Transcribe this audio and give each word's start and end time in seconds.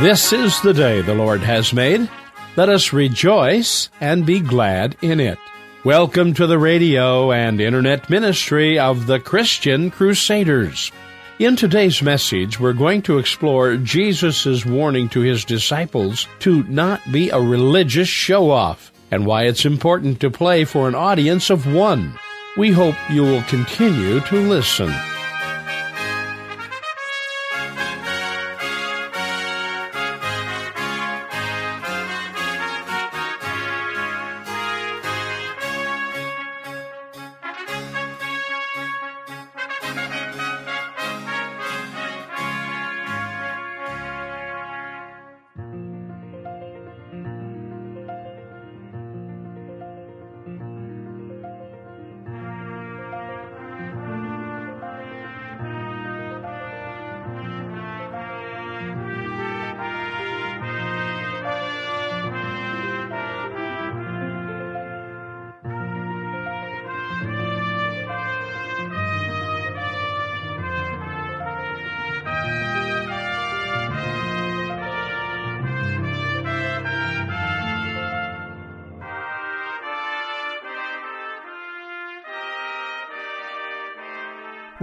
This 0.00 0.32
is 0.32 0.60
the 0.62 0.72
day 0.72 1.02
the 1.02 1.14
Lord 1.14 1.42
has 1.42 1.72
made. 1.72 2.08
Let 2.56 2.70
us 2.70 2.92
rejoice 2.92 3.90
and 4.00 4.26
be 4.26 4.40
glad 4.40 4.96
in 5.02 5.20
it. 5.20 5.38
Welcome 5.84 6.32
to 6.34 6.46
the 6.46 6.58
radio 6.58 7.30
and 7.30 7.60
internet 7.60 8.08
ministry 8.08 8.78
of 8.78 9.06
the 9.06 9.20
Christian 9.20 9.90
Crusaders. 9.90 10.90
In 11.38 11.56
today's 11.56 12.02
message, 12.02 12.58
we're 12.58 12.72
going 12.72 13.02
to 13.02 13.18
explore 13.18 13.76
Jesus' 13.76 14.64
warning 14.64 15.10
to 15.10 15.20
his 15.20 15.44
disciples 15.44 16.26
to 16.40 16.62
not 16.64 17.00
be 17.12 17.28
a 17.28 17.38
religious 17.38 18.08
show 18.08 18.50
off 18.50 18.92
and 19.10 19.26
why 19.26 19.44
it's 19.44 19.66
important 19.66 20.20
to 20.20 20.30
play 20.30 20.64
for 20.64 20.88
an 20.88 20.94
audience 20.94 21.50
of 21.50 21.72
one. 21.72 22.18
We 22.56 22.72
hope 22.72 22.96
you 23.10 23.22
will 23.22 23.42
continue 23.42 24.20
to 24.20 24.36
listen. 24.36 24.92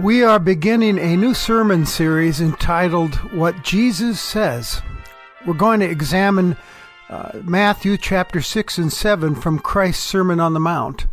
We 0.02 0.22
are 0.22 0.38
beginning 0.38 0.98
a 0.98 1.14
new 1.14 1.34
sermon 1.34 1.84
series 1.84 2.40
entitled 2.40 3.16
What 3.34 3.62
Jesus 3.62 4.18
Says. 4.18 4.80
We're 5.44 5.52
going 5.52 5.80
to 5.80 5.90
examine 5.90 6.56
uh, 7.10 7.40
Matthew 7.42 7.98
chapter 7.98 8.40
6 8.40 8.78
and 8.78 8.90
7 8.90 9.34
from 9.34 9.58
Christ's 9.58 10.06
Sermon 10.06 10.40
on 10.40 10.54
the 10.54 10.60
Mount. 10.60 11.06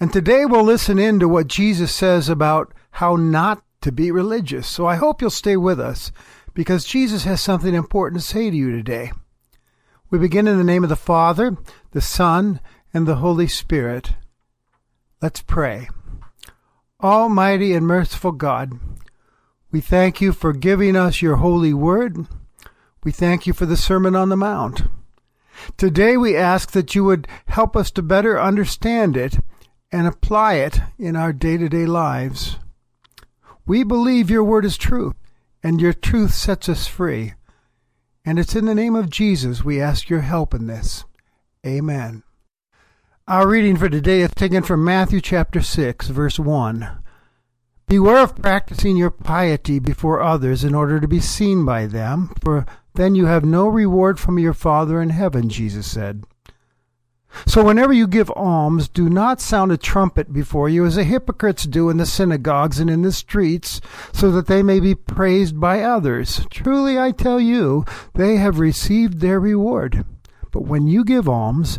And 0.00 0.10
today 0.10 0.46
we'll 0.46 0.64
listen 0.64 0.98
in 0.98 1.20
to 1.20 1.28
what 1.28 1.48
Jesus 1.48 1.94
says 1.94 2.30
about 2.30 2.72
how 2.92 3.16
not 3.16 3.62
to 3.82 3.92
be 3.92 4.10
religious. 4.10 4.66
So 4.66 4.86
I 4.86 4.96
hope 4.96 5.20
you'll 5.20 5.28
stay 5.28 5.58
with 5.58 5.78
us 5.78 6.10
because 6.54 6.86
Jesus 6.86 7.24
has 7.24 7.42
something 7.42 7.74
important 7.74 8.22
to 8.22 8.26
say 8.26 8.48
to 8.48 8.56
you 8.56 8.70
today. 8.70 9.12
We 10.10 10.18
begin 10.18 10.48
in 10.48 10.56
the 10.56 10.64
name 10.64 10.82
of 10.82 10.88
the 10.88 10.96
Father, 10.96 11.58
the 11.90 12.00
Son, 12.00 12.60
and 12.94 13.06
the 13.06 13.16
Holy 13.16 13.48
Spirit. 13.48 14.14
Let's 15.20 15.42
pray. 15.42 15.88
Almighty 17.00 17.74
and 17.74 17.86
merciful 17.86 18.32
God, 18.32 18.72
we 19.70 19.80
thank 19.80 20.20
you 20.20 20.32
for 20.32 20.52
giving 20.52 20.96
us 20.96 21.22
your 21.22 21.36
holy 21.36 21.72
word. 21.72 22.26
We 23.04 23.12
thank 23.12 23.46
you 23.46 23.52
for 23.52 23.66
the 23.66 23.76
Sermon 23.76 24.16
on 24.16 24.30
the 24.30 24.36
Mount. 24.36 24.82
Today 25.76 26.16
we 26.16 26.36
ask 26.36 26.72
that 26.72 26.96
you 26.96 27.04
would 27.04 27.28
help 27.46 27.76
us 27.76 27.92
to 27.92 28.02
better 28.02 28.40
understand 28.40 29.16
it 29.16 29.38
and 29.92 30.08
apply 30.08 30.54
it 30.54 30.80
in 30.98 31.14
our 31.14 31.32
day 31.32 31.56
to 31.56 31.68
day 31.68 31.86
lives. 31.86 32.58
We 33.64 33.84
believe 33.84 34.28
your 34.28 34.42
word 34.42 34.64
is 34.64 34.76
true, 34.76 35.14
and 35.62 35.80
your 35.80 35.92
truth 35.92 36.34
sets 36.34 36.68
us 36.68 36.88
free. 36.88 37.34
And 38.24 38.40
it's 38.40 38.56
in 38.56 38.64
the 38.64 38.74
name 38.74 38.96
of 38.96 39.08
Jesus 39.08 39.62
we 39.62 39.80
ask 39.80 40.10
your 40.10 40.22
help 40.22 40.52
in 40.52 40.66
this. 40.66 41.04
Amen. 41.64 42.24
Our 43.28 43.46
reading 43.46 43.76
for 43.76 43.90
today 43.90 44.22
is 44.22 44.30
taken 44.30 44.62
from 44.62 44.82
Matthew 44.82 45.20
chapter 45.20 45.60
6, 45.60 46.08
verse 46.08 46.38
1. 46.38 46.88
Beware 47.86 48.22
of 48.22 48.34
practicing 48.36 48.96
your 48.96 49.10
piety 49.10 49.78
before 49.78 50.22
others 50.22 50.64
in 50.64 50.74
order 50.74 50.98
to 50.98 51.06
be 51.06 51.20
seen 51.20 51.66
by 51.66 51.84
them, 51.84 52.32
for 52.42 52.64
then 52.94 53.14
you 53.14 53.26
have 53.26 53.44
no 53.44 53.68
reward 53.68 54.18
from 54.18 54.38
your 54.38 54.54
Father 54.54 55.02
in 55.02 55.10
heaven, 55.10 55.50
Jesus 55.50 55.86
said. 55.86 56.24
So 57.44 57.62
whenever 57.62 57.92
you 57.92 58.06
give 58.06 58.32
alms, 58.34 58.88
do 58.88 59.10
not 59.10 59.42
sound 59.42 59.72
a 59.72 59.76
trumpet 59.76 60.32
before 60.32 60.70
you 60.70 60.86
as 60.86 60.94
the 60.94 61.04
hypocrites 61.04 61.64
do 61.64 61.90
in 61.90 61.98
the 61.98 62.06
synagogues 62.06 62.80
and 62.80 62.88
in 62.88 63.02
the 63.02 63.12
streets, 63.12 63.82
so 64.10 64.30
that 64.30 64.46
they 64.46 64.62
may 64.62 64.80
be 64.80 64.94
praised 64.94 65.60
by 65.60 65.82
others. 65.82 66.46
Truly 66.50 66.98
I 66.98 67.10
tell 67.10 67.38
you, 67.38 67.84
they 68.14 68.36
have 68.36 68.58
received 68.58 69.20
their 69.20 69.38
reward. 69.38 70.06
But 70.50 70.62
when 70.62 70.86
you 70.86 71.04
give 71.04 71.28
alms, 71.28 71.78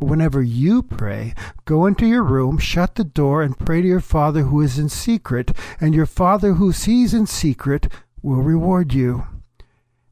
Whenever 0.00 0.42
you 0.42 0.82
pray, 0.82 1.34
go 1.66 1.86
into 1.86 2.06
your 2.06 2.22
room, 2.22 2.58
shut 2.58 2.94
the 2.94 3.04
door, 3.04 3.42
and 3.42 3.58
pray 3.58 3.82
to 3.82 3.88
your 3.88 4.00
Father 4.00 4.42
who 4.42 4.60
is 4.60 4.78
in 4.78 4.88
secret, 4.88 5.52
and 5.80 5.94
your 5.94 6.06
Father 6.06 6.54
who 6.54 6.72
sees 6.72 7.12
in 7.12 7.26
secret 7.26 7.86
will 8.22 8.42
reward 8.42 8.94
you. 8.94 9.26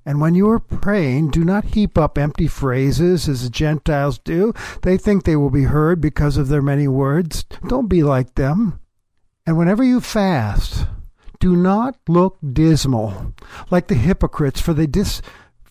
And 0.05 0.21
when 0.21 0.35
you 0.35 0.49
are 0.51 0.59
praying, 0.59 1.31
do 1.31 1.45
not 1.45 1.75
heap 1.75 1.99
up 1.99 2.17
empty 2.17 2.47
phrases 2.47 3.29
as 3.29 3.43
the 3.43 3.51
Gentiles 3.51 4.19
do. 4.19 4.55
They 4.83 4.97
think 4.97 5.25
they 5.25 5.37
will 5.37 5.51
be 5.51 5.65
heard 5.65 6.01
because 6.01 6.37
of 6.37 6.49
their 6.49 6.63
many 6.63 6.89
words. 6.89 7.45
Don't 7.67 7.89
be 7.89 8.03
like 8.03 8.35
them. 8.35 8.81
And 9.47 9.59
whenever 9.59 9.83
you 9.83 10.01
fast, 10.01 10.87
do 11.41 11.55
not 11.57 11.99
look 12.09 12.39
dismal 12.53 13.35
like 13.71 13.89
the 13.89 13.95
hypocrites, 13.95 14.61
for 14.61 14.73
they 14.73 14.87
dis 14.87 15.23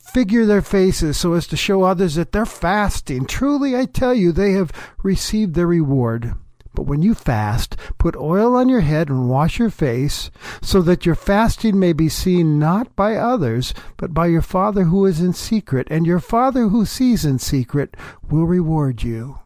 disfigure 0.07 0.45
their 0.45 0.61
faces 0.61 1.17
so 1.17 1.33
as 1.33 1.45
to 1.47 1.57
show 1.57 1.83
others 1.83 2.15
that 2.15 2.31
they're 2.31 2.45
fasting. 2.45 3.25
Truly, 3.25 3.75
I 3.75 3.85
tell 3.85 4.13
you, 4.13 4.31
they 4.31 4.53
have 4.53 4.71
received 5.03 5.53
their 5.53 5.67
reward. 5.67 6.33
But 6.73 6.83
when 6.83 7.01
you 7.01 7.13
fast, 7.13 7.75
put 7.97 8.15
oil 8.15 8.55
on 8.55 8.69
your 8.69 8.79
head 8.81 9.09
and 9.09 9.29
wash 9.29 9.59
your 9.59 9.69
face, 9.69 10.31
so 10.61 10.81
that 10.83 11.05
your 11.05 11.15
fasting 11.15 11.77
may 11.77 11.91
be 11.91 12.07
seen 12.07 12.57
not 12.57 12.95
by 12.95 13.15
others, 13.15 13.73
but 13.97 14.13
by 14.13 14.27
your 14.27 14.41
Father 14.41 14.85
who 14.85 15.05
is 15.05 15.19
in 15.19 15.33
secret, 15.33 15.87
and 15.91 16.05
your 16.05 16.19
Father 16.19 16.69
who 16.69 16.85
sees 16.85 17.25
in 17.25 17.37
secret 17.37 17.97
will 18.29 18.45
reward 18.45 19.03
you. 19.03 19.39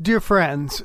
Dear 0.00 0.20
friends, 0.20 0.82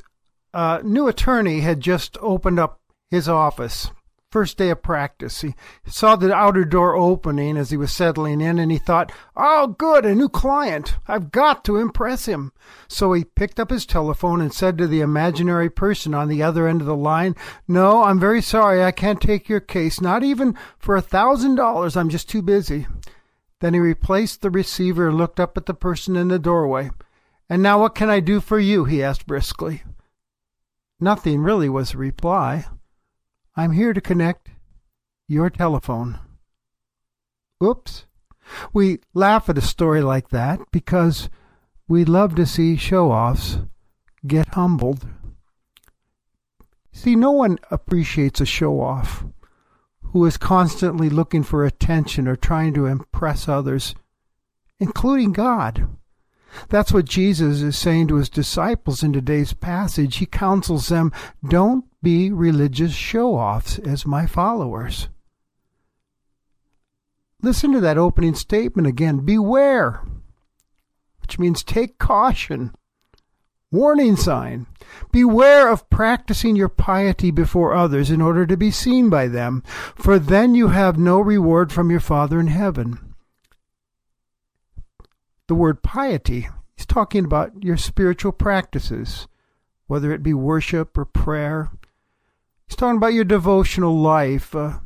a 0.53 0.81
new 0.83 1.07
attorney 1.07 1.61
had 1.61 1.79
just 1.79 2.17
opened 2.21 2.59
up 2.59 2.81
his 3.09 3.27
office 3.27 3.89
first 4.33 4.57
day 4.57 4.71
of 4.71 4.81
practice. 4.81 5.41
He 5.41 5.53
saw 5.85 6.15
the 6.15 6.33
outer 6.33 6.65
door 6.65 6.95
opening 6.95 7.55
as 7.55 7.69
he 7.69 7.77
was 7.77 7.91
settling 7.91 8.41
in, 8.41 8.57
and 8.57 8.71
he 8.71 8.79
thought, 8.79 9.11
Oh, 9.37 9.67
good, 9.67 10.07
a 10.07 10.15
new 10.15 10.27
client. 10.27 10.95
I've 11.07 11.31
got 11.31 11.63
to 11.65 11.77
impress 11.77 12.25
him. 12.25 12.51
So 12.87 13.13
he 13.13 13.25
picked 13.25 13.59
up 13.59 13.69
his 13.69 13.85
telephone 13.85 14.41
and 14.41 14.51
said 14.51 14.79
to 14.79 14.87
the 14.87 15.01
imaginary 15.01 15.69
person 15.69 16.15
on 16.15 16.29
the 16.29 16.41
other 16.41 16.67
end 16.67 16.81
of 16.81 16.87
the 16.87 16.95
line, 16.95 17.35
No, 17.67 18.03
I'm 18.05 18.19
very 18.19 18.41
sorry, 18.41 18.83
I 18.83 18.89
can't 18.89 19.21
take 19.21 19.47
your 19.47 19.59
case, 19.59 20.01
not 20.01 20.23
even 20.23 20.57
for 20.79 20.95
a 20.95 21.01
thousand 21.01 21.53
dollars. 21.53 21.95
I'm 21.95 22.09
just 22.09 22.27
too 22.27 22.41
busy. 22.41 22.87
Then 23.61 23.75
he 23.75 23.79
replaced 23.79 24.41
the 24.41 24.49
receiver 24.49 25.09
and 25.09 25.17
looked 25.17 25.39
up 25.39 25.57
at 25.57 25.67
the 25.67 25.75
person 25.75 26.15
in 26.15 26.29
the 26.29 26.39
doorway. 26.39 26.89
And 27.47 27.61
now 27.61 27.81
what 27.81 27.93
can 27.93 28.09
I 28.09 28.19
do 28.19 28.39
for 28.39 28.57
you? 28.57 28.85
he 28.85 29.03
asked 29.03 29.27
briskly. 29.27 29.83
Nothing 30.99 31.41
really 31.41 31.69
was 31.69 31.91
the 31.91 31.99
reply. 31.99 32.65
I'm 33.55 33.71
here 33.71 33.93
to 33.93 34.01
connect 34.01 34.49
your 35.27 35.49
telephone. 35.49 36.19
Oops. 37.63 38.05
We 38.73 38.99
laugh 39.13 39.47
at 39.47 39.57
a 39.57 39.61
story 39.61 40.01
like 40.01 40.29
that 40.29 40.59
because 40.71 41.29
we 41.87 42.03
love 42.03 42.35
to 42.35 42.45
see 42.45 42.75
show 42.75 43.11
offs 43.11 43.59
get 44.25 44.49
humbled. 44.49 45.05
See, 46.91 47.15
no 47.15 47.31
one 47.31 47.59
appreciates 47.69 48.41
a 48.41 48.45
show 48.45 48.81
off 48.81 49.25
who 50.01 50.25
is 50.25 50.37
constantly 50.37 51.09
looking 51.09 51.43
for 51.43 51.65
attention 51.65 52.27
or 52.27 52.35
trying 52.35 52.73
to 52.73 52.85
impress 52.85 53.47
others, 53.47 53.95
including 54.79 55.31
God. 55.31 55.87
That's 56.69 56.91
what 56.91 57.05
Jesus 57.05 57.61
is 57.61 57.77
saying 57.77 58.07
to 58.09 58.15
his 58.15 58.29
disciples 58.29 59.03
in 59.03 59.11
today's 59.13 59.53
passage. 59.53 60.17
He 60.17 60.25
counsels 60.25 60.89
them, 60.89 61.11
don't 61.47 61.85
be 62.03 62.31
religious 62.31 62.93
show 62.93 63.35
offs 63.35 63.79
as 63.79 64.05
my 64.05 64.27
followers. 64.27 65.07
Listen 67.41 67.71
to 67.71 67.81
that 67.81 67.97
opening 67.97 68.35
statement 68.35 68.87
again. 68.87 69.19
Beware, 69.19 70.01
which 71.21 71.39
means 71.39 71.63
take 71.63 71.97
caution. 71.97 72.75
Warning 73.71 74.15
sign. 74.15 74.67
Beware 75.11 75.67
of 75.67 75.89
practicing 75.89 76.55
your 76.55 76.69
piety 76.69 77.31
before 77.31 77.73
others 77.73 78.11
in 78.11 78.21
order 78.21 78.45
to 78.45 78.55
be 78.55 78.69
seen 78.69 79.09
by 79.09 79.27
them, 79.27 79.63
for 79.95 80.19
then 80.19 80.53
you 80.53 80.67
have 80.67 80.97
no 80.99 81.19
reward 81.19 81.71
from 81.71 81.89
your 81.89 81.99
Father 81.99 82.39
in 82.39 82.47
heaven. 82.47 83.15
The 85.47 85.55
word 85.55 85.81
piety, 85.81 86.47
he's 86.77 86.85
talking 86.85 87.25
about 87.25 87.63
your 87.63 87.77
spiritual 87.77 88.31
practices, 88.31 89.27
whether 89.87 90.11
it 90.11 90.21
be 90.21 90.33
worship 90.33 90.95
or 90.97 91.05
prayer. 91.05 91.71
Talking 92.75 92.97
about 92.97 93.13
your 93.13 93.23
devotional 93.23 93.97
life. 93.97 94.55
Uh, 94.55 94.79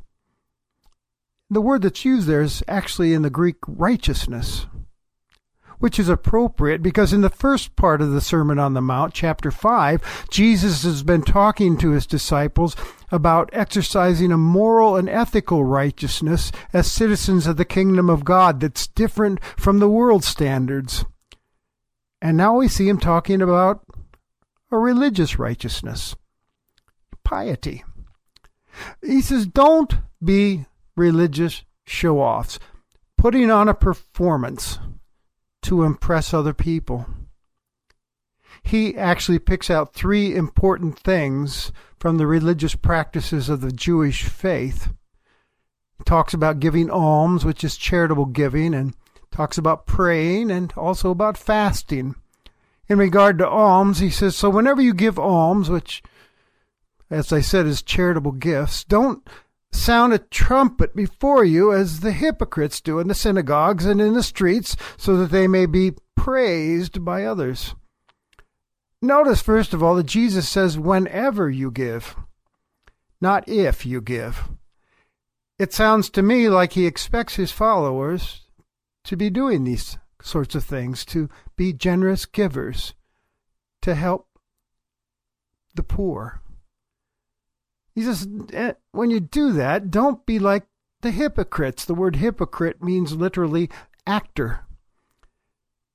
the 1.50 1.62
word 1.62 1.81
that's 1.81 2.06
used 2.06 2.28
there 2.28 2.42
is 2.42 2.63
actually 2.68 3.13
in 3.13 3.22
the 3.22 3.30
Greek 3.30 3.57
righteousness 3.68 4.66
which 5.80 6.00
is 6.00 6.10
appropriate 6.10 6.81
because 6.81 7.13
in 7.13 7.22
the 7.22 7.30
first 7.30 7.75
part 7.75 8.01
of 8.01 8.12
the 8.12 8.22
Sermon 8.22 8.60
on 8.60 8.74
the 8.74 8.81
Mount, 8.81 9.13
chapter 9.13 9.51
5, 9.51 10.28
Jesus 10.30 10.84
has 10.84 11.04
been 11.04 11.22
talking 11.22 11.78
to 11.78 11.92
his 11.92 12.07
disciples 12.07 12.75
about 13.12 13.50
exercising 13.54 14.31
a 14.31 14.38
moral 14.38 14.95
and 14.95 15.07
ethical 15.07 15.63
righteousness 15.63 16.51
as 16.74 16.92
citizens 16.92 17.48
of 17.48 17.57
the 17.57 17.66
kingdom 17.66 18.10
of 18.10 18.25
God 18.25 18.60
that's 18.60 18.88
different 18.88 19.44
from 19.44 19.80
the 19.80 19.89
world 19.89 20.24
standards. 20.24 21.06
And 22.22 22.36
now 22.36 22.56
we 22.56 22.68
see 22.68 22.89
him 22.89 23.00
talking 23.00 23.42
about 23.42 23.86
a 24.72 24.78
religious 24.78 25.38
righteousness, 25.38 26.16
piety. 27.27 27.83
He 29.06 29.19
says, 29.19 29.45
don't 29.45 29.95
be 30.24 30.65
religious 30.95 31.65
show 31.85 32.21
offs, 32.21 32.57
putting 33.18 33.51
on 33.51 33.68
a 33.68 33.74
performance 33.74 34.79
to 35.63 35.83
impress 35.83 36.33
other 36.33 36.53
people. 36.53 37.06
He 38.63 38.95
actually 38.95 39.39
picks 39.39 39.69
out 39.69 39.94
three 39.94 40.33
important 40.33 40.97
things 40.97 41.74
from 42.00 42.18
the 42.18 42.25
religious 42.25 42.75
practices 42.75 43.50
of 43.50 43.59
the 43.59 43.74
Jewish 43.74 44.24
faith. 44.24 44.94
He 45.97 46.06
talks 46.06 46.33
about 46.33 46.62
giving 46.62 46.89
alms, 46.89 47.44
which 47.44 47.62
is 47.65 47.75
charitable 47.75 48.27
giving, 48.27 48.74
and 48.74 48.95
talks 49.31 49.57
about 49.57 49.85
praying 49.85 50.50
and 50.50 50.71
also 50.77 51.09
about 51.09 51.38
fasting. 51.38 52.15
In 52.88 52.97
regard 52.97 53.38
to 53.39 53.50
alms, 53.50 54.00
he 54.00 54.09
says, 54.09 54.38
so 54.38 54.50
whenever 54.50 54.81
you 54.81 54.94
give 54.94 55.19
alms, 55.19 55.69
which, 55.69 56.01
as 57.09 57.31
I 57.31 57.42
said, 57.42 57.65
as 57.65 57.81
charitable 57.81 58.33
gifts, 58.33 58.83
don't 58.83 59.27
sound 59.71 60.13
a 60.13 60.19
trumpet 60.19 60.95
before 60.95 61.44
you 61.44 61.74
as 61.74 62.00
the 62.00 62.12
hypocrites 62.12 62.81
do 62.81 63.00
in 63.00 63.07
the 63.07 63.13
synagogues 63.13 63.86
and 63.86 64.01
in 64.01 64.13
the 64.13 64.24
streets, 64.24 64.75
so 64.98 65.18
that 65.18 65.31
they 65.31 65.48
may 65.48 65.65
be 65.65 65.94
praised 66.15 67.04
by 67.06 67.24
others. 67.24 67.75
Notice, 69.01 69.42
first 69.42 69.74
of 69.74 69.83
all, 69.83 69.95
that 69.95 70.06
Jesus 70.06 70.50
says, 70.50 70.77
whenever 70.77 71.50
you 71.50 71.69
give, 71.69 72.15
not 73.21 73.48
if 73.48 73.86
you 73.86 74.01
give. 74.01 74.50
It 75.60 75.74
sounds 75.74 76.10
to 76.12 76.21
me 76.21 76.50
like 76.50 76.74
he 76.74 76.86
expects 76.86 77.36
his 77.36 77.51
followers 77.51 78.42
to 79.06 79.15
be 79.15 79.30
doing 79.30 79.63
these 79.63 79.98
sorts 80.21 80.56
of 80.56 80.63
things, 80.63 81.06
to 81.06 81.30
be 81.56 81.74
generous 81.74 82.25
givers, 82.25 82.94
to 83.81 83.95
help 83.95 84.27
the 85.75 85.83
poor. 85.83 86.42
He 87.97 88.03
says, 88.03 88.27
eh, 88.53 88.73
when 88.91 89.09
you 89.09 89.19
do 89.19 89.53
that, 89.53 89.89
don't 89.89 90.23
be 90.27 90.38
like 90.38 90.67
the 91.01 91.09
hypocrites. 91.09 91.83
The 91.83 91.95
word 91.95 92.17
hypocrite 92.17 92.83
means 92.83 93.13
literally 93.13 93.71
actor, 94.05 94.67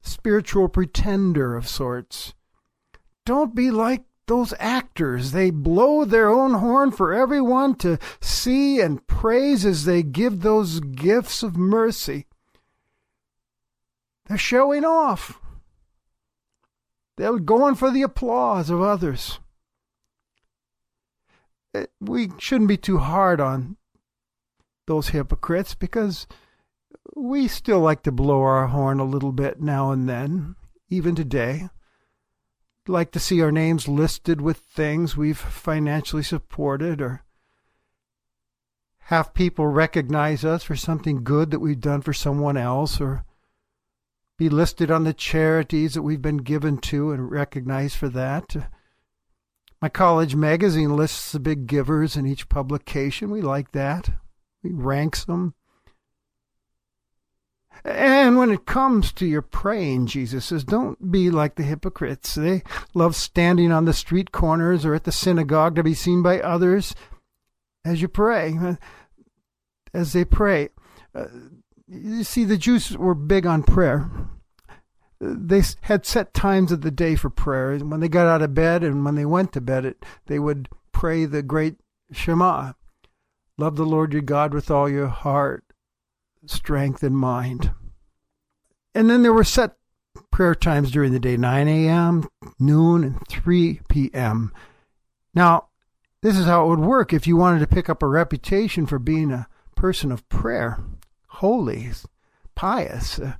spiritual 0.01 0.69
pretender 0.69 1.55
of 1.55 1.69
sorts. 1.69 2.35
Don't 3.25 3.55
be 3.55 3.71
like 3.71 4.03
those 4.27 4.53
actors. 4.59 5.31
They 5.31 5.51
blow 5.53 6.05
their 6.05 6.29
own 6.29 6.55
horn 6.55 6.91
for 6.91 7.15
everyone 7.15 7.77
to 7.77 8.01
see 8.21 8.81
and 8.81 9.07
praise 9.07 9.65
as 9.65 9.85
they 9.85 10.03
give 10.03 10.41
those 10.41 10.81
gifts 10.81 11.45
of 11.45 11.57
mercy. 11.57 12.27
They're 14.27 14.37
showing 14.37 14.85
off. 14.85 15.39
They're 17.17 17.39
going 17.39 17.77
for 17.77 17.93
the 17.93 18.03
applause 18.03 18.71
of 18.71 18.83
others 18.83 19.39
Uh, 21.75 21.87
we 22.01 22.31
shouldn't 22.39 22.69
be 22.69 22.77
too 22.77 22.99
hard 22.99 23.41
on 23.41 23.77
those 24.87 25.09
hypocrites 25.09 25.75
because 25.75 26.27
we 27.15 27.49
still 27.49 27.81
like 27.81 28.03
to 28.03 28.13
blow 28.13 28.43
our 28.43 28.67
horn 28.69 29.01
a 29.01 29.05
little 29.05 29.33
bit 29.33 29.61
now 29.61 29.91
and 29.91 30.09
then, 30.09 30.57
even 30.89 31.15
today. 31.15 31.69
Like 32.89 33.13
to 33.13 33.21
see 33.21 33.41
our 33.41 33.53
names 33.53 33.87
listed 33.87 34.41
with 34.41 34.57
things 34.57 35.17
we've 35.17 35.39
financially 35.39 36.25
supported 36.25 37.01
or 37.01 37.23
have 39.07 39.35
people 39.35 39.67
recognize 39.67 40.45
us 40.45 40.63
for 40.65 40.77
something 40.77 41.23
good 41.23 41.51
that 41.51 41.61
we've 41.61 41.81
done 41.81 42.03
for 42.03 42.13
someone 42.13 42.57
else 42.57 43.01
or 43.01 43.25
be 44.39 44.49
listed 44.49 44.91
on 44.91 45.05
the 45.05 45.15
charities 45.15 45.95
that 45.95 46.03
we've 46.03 46.23
been 46.23 46.39
given 46.39 46.79
to 46.79 47.13
and 47.13 47.31
recognized 47.31 47.97
for 47.97 48.09
that. 48.09 48.57
My 49.83 49.89
college 49.89 50.37
magazine 50.37 50.97
lists 50.97 51.33
the 51.33 51.41
big 51.41 51.67
givers 51.67 52.17
in 52.17 52.25
each 52.25 52.49
publication. 52.49 53.33
We 53.33 53.43
like 53.43 53.73
that. 53.73 54.11
We 54.63 54.71
ranks 54.73 55.25
them. 55.25 55.55
And 57.85 58.39
when 58.39 58.53
it 58.53 58.65
comes 58.65 59.13
to 59.15 59.27
your 59.27 59.43
praying, 59.43 60.07
Jesus 60.07 60.45
says, 60.45 60.63
don't 60.63 61.11
be 61.11 61.31
like 61.31 61.57
the 61.57 61.65
hypocrites. 61.65 62.37
They 62.37 62.63
love 62.95 63.17
standing 63.17 63.73
on 63.73 63.85
the 63.85 63.93
street 63.93 64.31
corners 64.31 64.85
or 64.85 64.95
at 64.95 65.03
the 65.03 65.11
synagogue 65.11 65.75
to 65.75 65.83
be 65.83 65.95
seen 65.95 66.23
by 66.23 66.41
others 66.41 66.95
as 67.85 68.01
you 68.01 68.07
pray, 68.07 68.57
as 69.93 70.13
they 70.13 70.25
pray. 70.25 70.69
Uh, 71.13 71.27
you 71.89 72.23
see, 72.23 72.45
the 72.45 72.57
Jews 72.57 72.97
were 72.97 73.17
big 73.17 73.47
on 73.47 73.65
prayer 73.65 74.09
they 75.23 75.63
had 75.83 76.05
set 76.05 76.35
times 76.35 76.73
of 76.73 76.81
the 76.81 76.91
day 76.91 77.15
for 77.15 77.31
prayer. 77.31 77.79
When 77.79 78.01
they 78.01 78.09
got 78.09 78.27
out 78.27 78.43
of 78.43 78.55
bed 78.55 78.83
and 78.83 79.05
when 79.05 79.15
they 79.15 79.25
went 79.25 79.53
to 79.53 79.61
bed, 79.61 79.85
it, 79.85 80.05
they 80.27 80.39
would 80.39 80.69
pray 80.91 81.25
the 81.25 81.43
great 81.43 81.77
Shema. 82.11 82.73
Love 83.57 83.77
the 83.77 83.87
Lord 83.87 84.13
your 84.13 84.23
God 84.23 84.53
with 84.53 84.71
all 84.71 84.89
your 84.89 85.07
heart, 85.07 85.65
strength, 86.47 87.05
and 87.05 87.17
mind. 87.17 87.71
And 88.95 89.09
then 89.09 89.23
there 89.23 89.33
were 89.33 89.45
set 89.45 89.77
prayer 90.33 90.57
times 90.57 90.91
during 90.91 91.13
the 91.13 91.21
day 91.21 91.37
9 91.37 91.69
a.m., 91.69 92.29
noon, 92.59 93.05
and 93.05 93.29
3 93.29 93.81
p.m. 93.89 94.53
Now, 95.35 95.69
this 96.23 96.37
is 96.37 96.47
how 96.47 96.65
it 96.65 96.69
would 96.69 96.81
work 96.81 97.13
if 97.13 97.27
you 97.27 97.37
wanted 97.37 97.61
to 97.61 97.67
pick 97.67 97.89
up 97.89 98.03
a 98.03 98.09
reputation 98.09 98.87
for 98.87 98.99
being 98.99 99.31
a 99.31 99.47
person 99.77 100.11
of 100.11 100.29
prayer, 100.29 100.83
holy, 101.29 101.91
pious. 102.55 103.19
Uh, 103.21 103.35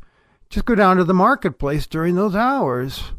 just 0.53 0.67
go 0.67 0.75
down 0.75 0.99
to 0.99 1.05
the 1.05 1.15
marketplace 1.15 1.87
during 1.87 2.15
those 2.15 2.37
hours 2.37 3.13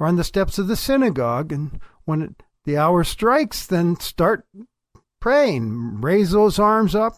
or 0.00 0.08
on 0.08 0.16
the 0.16 0.24
steps 0.24 0.58
of 0.58 0.66
the 0.66 0.76
synagogue. 0.76 1.52
And 1.52 1.78
when 2.04 2.22
it, 2.22 2.42
the 2.64 2.76
hour 2.76 3.04
strikes, 3.04 3.66
then 3.66 3.98
start 4.00 4.44
praying. 5.20 6.00
Raise 6.00 6.32
those 6.32 6.58
arms 6.58 6.94
up, 6.94 7.14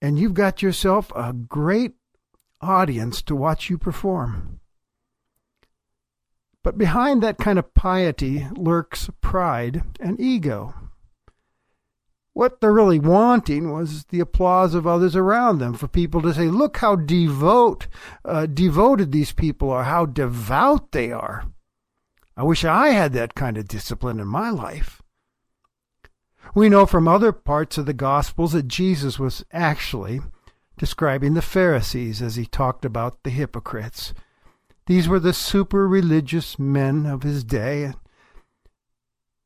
and 0.00 0.18
you've 0.18 0.34
got 0.34 0.62
yourself 0.62 1.12
a 1.14 1.34
great 1.34 1.92
audience 2.62 3.20
to 3.22 3.36
watch 3.36 3.68
you 3.68 3.76
perform. 3.76 4.60
But 6.62 6.78
behind 6.78 7.22
that 7.22 7.38
kind 7.38 7.58
of 7.58 7.74
piety 7.74 8.48
lurks 8.56 9.10
pride 9.20 9.82
and 10.00 10.18
ego. 10.18 10.74
What 12.36 12.60
they're 12.60 12.70
really 12.70 12.98
wanting 13.00 13.72
was 13.72 14.04
the 14.10 14.20
applause 14.20 14.74
of 14.74 14.86
others 14.86 15.16
around 15.16 15.56
them, 15.56 15.72
for 15.72 15.88
people 15.88 16.20
to 16.20 16.34
say, 16.34 16.48
look 16.48 16.76
how 16.76 16.94
devote, 16.94 17.86
uh, 18.26 18.44
devoted 18.44 19.10
these 19.10 19.32
people 19.32 19.70
are, 19.70 19.84
how 19.84 20.04
devout 20.04 20.92
they 20.92 21.10
are. 21.10 21.46
I 22.36 22.42
wish 22.42 22.62
I 22.62 22.88
had 22.88 23.14
that 23.14 23.34
kind 23.34 23.56
of 23.56 23.66
discipline 23.66 24.20
in 24.20 24.26
my 24.26 24.50
life. 24.50 25.00
We 26.54 26.68
know 26.68 26.84
from 26.84 27.08
other 27.08 27.32
parts 27.32 27.78
of 27.78 27.86
the 27.86 27.94
Gospels 27.94 28.52
that 28.52 28.68
Jesus 28.68 29.18
was 29.18 29.42
actually 29.50 30.20
describing 30.76 31.32
the 31.32 31.40
Pharisees 31.40 32.20
as 32.20 32.36
he 32.36 32.44
talked 32.44 32.84
about 32.84 33.22
the 33.22 33.30
hypocrites. 33.30 34.12
These 34.84 35.08
were 35.08 35.20
the 35.20 35.32
super 35.32 35.88
religious 35.88 36.58
men 36.58 37.06
of 37.06 37.22
his 37.22 37.44
day. 37.44 37.94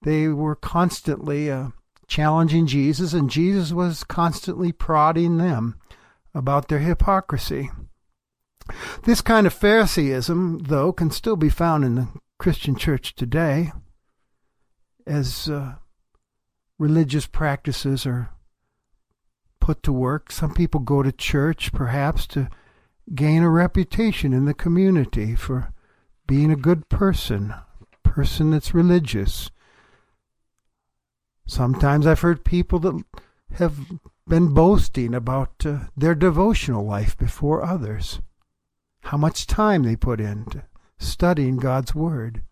They 0.02 0.26
were 0.26 0.56
constantly 0.56 1.48
uh, 1.48 1.68
challenging 2.10 2.66
Jesus, 2.66 3.12
and 3.12 3.30
Jesus 3.30 3.72
was 3.72 4.02
constantly 4.04 4.72
prodding 4.72 5.38
them 5.38 5.76
about 6.34 6.68
their 6.68 6.80
hypocrisy. 6.80 7.70
This 9.04 9.22
kind 9.22 9.46
of 9.46 9.54
Phariseeism, 9.54 10.66
though, 10.66 10.92
can 10.92 11.10
still 11.10 11.36
be 11.36 11.48
found 11.48 11.84
in 11.84 11.94
the 11.94 12.08
Christian 12.38 12.74
church 12.74 13.14
today 13.14 13.72
as 15.06 15.48
uh, 15.48 15.74
religious 16.78 17.26
practices 17.26 18.04
are 18.04 18.30
put 19.60 19.82
to 19.84 19.92
work. 19.92 20.32
Some 20.32 20.52
people 20.52 20.80
go 20.80 21.02
to 21.02 21.12
church 21.12 21.72
perhaps 21.72 22.26
to 22.28 22.48
gain 23.14 23.42
a 23.42 23.50
reputation 23.50 24.32
in 24.32 24.46
the 24.46 24.54
community 24.54 25.36
for 25.36 25.72
being 26.26 26.50
a 26.50 26.56
good 26.56 26.88
person, 26.88 27.54
person 28.02 28.50
that's 28.50 28.74
religious. 28.74 29.50
Sometimes 31.50 32.06
I've 32.06 32.20
heard 32.20 32.44
people 32.44 32.78
that 32.78 33.02
have 33.54 33.76
been 34.28 34.54
boasting 34.54 35.16
about 35.16 35.66
uh, 35.66 35.78
their 35.96 36.14
devotional 36.14 36.86
life 36.86 37.18
before 37.18 37.64
others, 37.64 38.20
how 39.00 39.16
much 39.16 39.48
time 39.48 39.82
they 39.82 39.96
put 39.96 40.20
into 40.20 40.62
studying 41.00 41.56
God's 41.56 41.92
Word. 41.92 42.44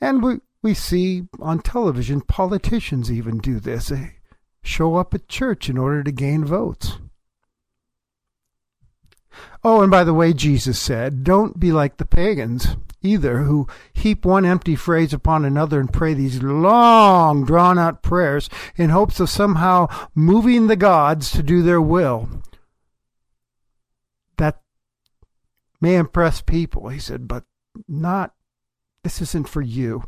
And 0.00 0.24
we, 0.24 0.40
we 0.60 0.74
see 0.74 1.28
on 1.38 1.60
television 1.60 2.20
politicians 2.20 3.12
even 3.12 3.38
do 3.38 3.60
this. 3.60 3.90
They 3.90 4.14
show 4.60 4.96
up 4.96 5.14
at 5.14 5.28
church 5.28 5.68
in 5.68 5.78
order 5.78 6.02
to 6.02 6.10
gain 6.10 6.44
votes. 6.44 6.98
Oh, 9.62 9.82
and 9.82 9.90
by 9.90 10.02
the 10.02 10.14
way, 10.14 10.32
Jesus 10.32 10.80
said, 10.80 11.22
don't 11.22 11.60
be 11.60 11.70
like 11.70 11.98
the 11.98 12.06
pagans 12.06 12.74
either, 13.02 13.38
who 13.42 13.66
heap 13.92 14.24
one 14.24 14.44
empty 14.44 14.76
phrase 14.76 15.12
upon 15.12 15.44
another 15.44 15.80
and 15.80 15.92
pray 15.92 16.14
these 16.14 16.42
long, 16.42 17.44
drawn 17.44 17.78
out 17.78 18.02
prayers 18.02 18.48
in 18.76 18.90
hopes 18.90 19.20
of 19.20 19.30
somehow 19.30 19.86
moving 20.14 20.66
the 20.66 20.76
gods 20.76 21.30
to 21.32 21.42
do 21.42 21.62
their 21.62 21.80
will. 21.80 22.28
That 24.36 24.60
may 25.80 25.96
impress 25.96 26.40
people, 26.40 26.88
he 26.88 26.98
said, 26.98 27.26
but 27.26 27.44
not, 27.88 28.34
this 29.02 29.20
isn't 29.22 29.48
for 29.48 29.62
you. 29.62 30.04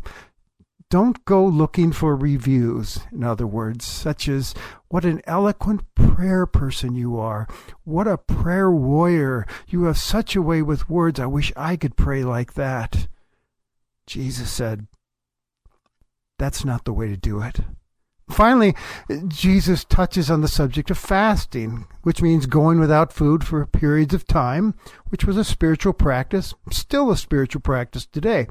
Don't 0.93 1.25
go 1.25 1.43
looking 1.43 1.91
for 1.91 2.15
reviews, 2.15 3.01
in 3.11 3.25
other 3.25 3.47
words, 3.47 3.87
such 3.87 4.29
as, 4.29 4.53
what 4.89 5.07
an 5.07 5.23
eloquent 5.25 5.81
prayer 5.95 6.45
person 6.45 6.95
you 6.95 7.19
are. 7.19 7.49
What 7.85 8.07
a 8.07 8.19
prayer 8.19 8.71
warrior. 8.71 9.47
You 9.67 9.85
have 9.85 9.97
such 9.97 10.37
a 10.37 10.43
way 10.43 10.61
with 10.61 10.91
words. 10.91 11.19
I 11.19 11.25
wish 11.25 11.51
I 11.57 11.77
could 11.77 11.97
pray 11.97 12.25
like 12.25 12.53
that. 12.53 13.09
Jesus 14.07 14.51
said, 14.51 14.87
that's 16.39 16.63
not 16.63 16.85
the 16.85 16.93
way 16.93 17.09
to 17.09 17.17
do 17.17 17.41
it. 17.41 17.61
Finally, 18.29 18.75
Jesus 19.29 19.85
touches 19.85 20.31
on 20.31 20.43
the 20.43 20.47
subject 20.47 20.91
of 20.91 20.99
fasting, 20.99 21.87
which 22.03 22.21
means 22.21 22.45
going 22.45 22.79
without 22.79 23.15
food 23.15 23.45
for 23.45 23.65
periods 23.65 24.13
of 24.13 24.27
time, 24.27 24.75
which 25.09 25.25
was 25.25 25.39
a 25.39 25.45
spiritual 25.45 25.95
practice, 25.95 26.53
still 26.71 27.11
a 27.11 27.17
spiritual 27.17 27.63
practice 27.63 28.05
today. 28.05 28.47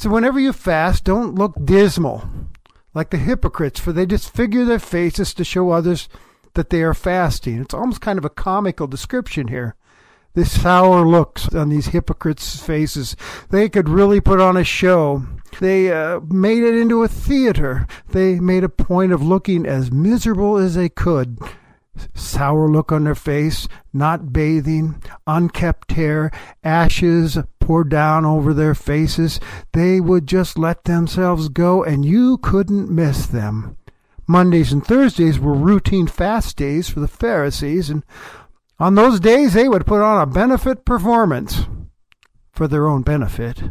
So 0.00 0.08
whenever 0.08 0.40
you 0.40 0.54
fast, 0.54 1.04
don't 1.04 1.34
look 1.34 1.52
dismal 1.62 2.26
like 2.94 3.10
the 3.10 3.18
hypocrites, 3.18 3.78
for 3.78 3.92
they 3.92 4.06
disfigure 4.06 4.64
their 4.64 4.78
faces 4.78 5.34
to 5.34 5.44
show 5.44 5.72
others 5.72 6.08
that 6.54 6.70
they 6.70 6.80
are 6.80 6.94
fasting. 6.94 7.60
It's 7.60 7.74
almost 7.74 8.00
kind 8.00 8.18
of 8.18 8.24
a 8.24 8.30
comical 8.30 8.86
description 8.86 9.48
here. 9.48 9.76
This 10.32 10.58
sour 10.62 11.06
looks 11.06 11.54
on 11.54 11.68
these 11.68 11.88
hypocrites' 11.88 12.62
faces. 12.62 13.14
They 13.50 13.68
could 13.68 13.90
really 13.90 14.22
put 14.22 14.40
on 14.40 14.56
a 14.56 14.64
show. 14.64 15.22
They 15.60 15.92
uh, 15.92 16.20
made 16.20 16.62
it 16.62 16.76
into 16.76 17.02
a 17.02 17.08
theater. 17.08 17.86
They 18.08 18.40
made 18.40 18.64
a 18.64 18.70
point 18.70 19.12
of 19.12 19.22
looking 19.22 19.66
as 19.66 19.92
miserable 19.92 20.56
as 20.56 20.76
they 20.76 20.88
could 20.88 21.38
sour 22.14 22.70
look 22.70 22.90
on 22.90 23.04
their 23.04 23.14
face, 23.14 23.68
not 23.92 24.32
bathing, 24.32 25.02
unkept 25.26 25.92
hair, 25.92 26.30
ashes 26.64 27.36
poured 27.70 27.88
down 27.88 28.24
over 28.24 28.52
their 28.52 28.74
faces. 28.74 29.38
They 29.74 30.00
would 30.00 30.26
just 30.26 30.58
let 30.58 30.82
themselves 30.82 31.48
go, 31.48 31.84
and 31.84 32.04
you 32.04 32.36
couldn't 32.38 32.90
miss 32.90 33.26
them. 33.26 33.76
Mondays 34.26 34.72
and 34.72 34.84
Thursdays 34.84 35.38
were 35.38 35.54
routine 35.54 36.08
fast 36.08 36.56
days 36.56 36.88
for 36.88 36.98
the 36.98 37.06
Pharisees, 37.06 37.88
and 37.88 38.02
on 38.80 38.96
those 38.96 39.20
days 39.20 39.54
they 39.54 39.68
would 39.68 39.86
put 39.86 40.02
on 40.02 40.20
a 40.20 40.26
benefit 40.26 40.84
performance 40.84 41.68
for 42.50 42.66
their 42.66 42.88
own 42.88 43.02
benefit. 43.02 43.62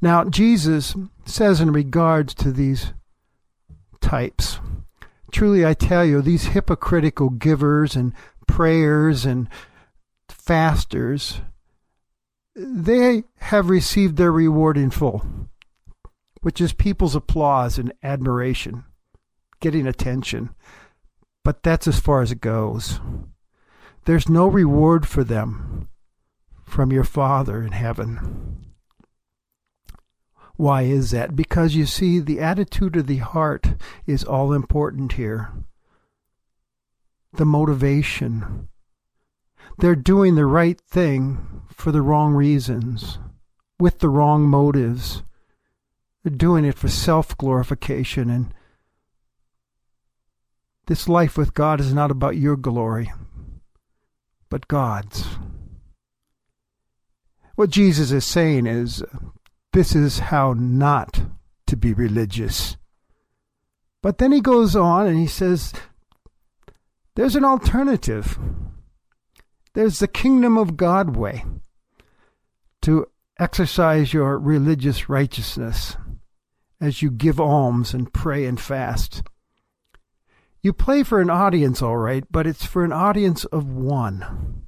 Now, 0.00 0.22
Jesus 0.22 0.94
says 1.24 1.60
in 1.60 1.72
regards 1.72 2.32
to 2.34 2.52
these 2.52 2.92
types, 4.00 4.60
Truly 5.32 5.66
I 5.66 5.74
tell 5.74 6.04
you, 6.04 6.22
these 6.22 6.44
hypocritical 6.44 7.30
givers 7.30 7.96
and 7.96 8.12
prayers 8.46 9.26
and 9.26 9.48
fasters, 10.50 11.42
they 12.56 13.22
have 13.36 13.70
received 13.70 14.16
their 14.16 14.32
reward 14.32 14.76
in 14.76 14.90
full, 14.90 15.24
which 16.40 16.60
is 16.60 16.72
people's 16.72 17.14
applause 17.14 17.78
and 17.78 17.92
admiration, 18.02 18.82
getting 19.60 19.86
attention. 19.86 20.50
But 21.44 21.62
that's 21.62 21.86
as 21.86 22.00
far 22.00 22.20
as 22.20 22.32
it 22.32 22.40
goes. 22.40 22.98
There's 24.06 24.28
no 24.28 24.48
reward 24.48 25.06
for 25.06 25.22
them 25.22 25.88
from 26.64 26.90
your 26.90 27.04
Father 27.04 27.62
in 27.62 27.70
heaven. 27.70 28.72
Why 30.56 30.82
is 30.82 31.12
that? 31.12 31.36
Because 31.36 31.76
you 31.76 31.86
see, 31.86 32.18
the 32.18 32.40
attitude 32.40 32.96
of 32.96 33.06
the 33.06 33.18
heart 33.18 33.74
is 34.04 34.24
all 34.24 34.52
important 34.52 35.12
here. 35.12 35.52
The 37.34 37.46
motivation. 37.46 38.66
They're 39.80 39.96
doing 39.96 40.34
the 40.34 40.46
right 40.46 40.78
thing 40.78 41.62
for 41.72 41.90
the 41.90 42.02
wrong 42.02 42.34
reasons, 42.34 43.18
with 43.78 44.00
the 44.00 44.10
wrong 44.10 44.42
motives. 44.46 45.22
They're 46.22 46.36
doing 46.36 46.66
it 46.66 46.76
for 46.76 46.88
self 46.88 47.36
glorification. 47.38 48.28
And 48.28 48.52
this 50.86 51.08
life 51.08 51.38
with 51.38 51.54
God 51.54 51.80
is 51.80 51.94
not 51.94 52.10
about 52.10 52.36
your 52.36 52.56
glory, 52.56 53.10
but 54.50 54.68
God's. 54.68 55.24
What 57.54 57.70
Jesus 57.70 58.12
is 58.12 58.24
saying 58.24 58.66
is 58.66 59.02
this 59.72 59.94
is 59.94 60.18
how 60.18 60.52
not 60.52 61.22
to 61.66 61.76
be 61.76 61.94
religious. 61.94 62.76
But 64.02 64.18
then 64.18 64.32
he 64.32 64.40
goes 64.40 64.76
on 64.76 65.06
and 65.06 65.18
he 65.18 65.26
says, 65.26 65.72
there's 67.14 67.36
an 67.36 67.44
alternative. 67.44 68.38
There's 69.80 70.00
the 70.00 70.08
kingdom 70.08 70.58
of 70.58 70.76
God 70.76 71.16
way 71.16 71.42
to 72.82 73.06
exercise 73.38 74.12
your 74.12 74.38
religious 74.38 75.08
righteousness 75.08 75.96
as 76.82 77.00
you 77.00 77.10
give 77.10 77.40
alms 77.40 77.94
and 77.94 78.12
pray 78.12 78.44
and 78.44 78.60
fast. 78.60 79.22
You 80.60 80.74
play 80.74 81.02
for 81.02 81.22
an 81.22 81.30
audience, 81.30 81.80
all 81.80 81.96
right, 81.96 82.24
but 82.30 82.46
it's 82.46 82.66
for 82.66 82.84
an 82.84 82.92
audience 82.92 83.46
of 83.46 83.72
one. 83.72 84.66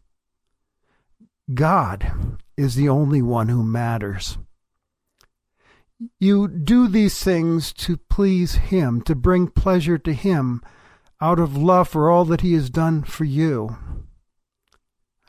God 1.53 2.39
is 2.57 2.75
the 2.75 2.89
only 2.89 3.21
one 3.21 3.49
who 3.51 3.63
matters. 3.63 4.39
You 6.19 6.49
do 6.49 6.89
these 6.89 7.23
things 7.23 7.75
to 7.75 7.99
please 7.99 8.55
Him, 8.55 9.03
to 9.03 9.15
bring 9.15 9.49
pleasure 9.49 9.99
to 9.99 10.15
Him 10.15 10.63
out 11.21 11.39
of 11.39 11.55
love 11.55 11.91
for 11.91 12.11
all 12.11 12.25
that 12.25 12.41
He 12.41 12.55
has 12.55 12.71
done 12.71 13.03
for 13.03 13.25
you. 13.25 13.77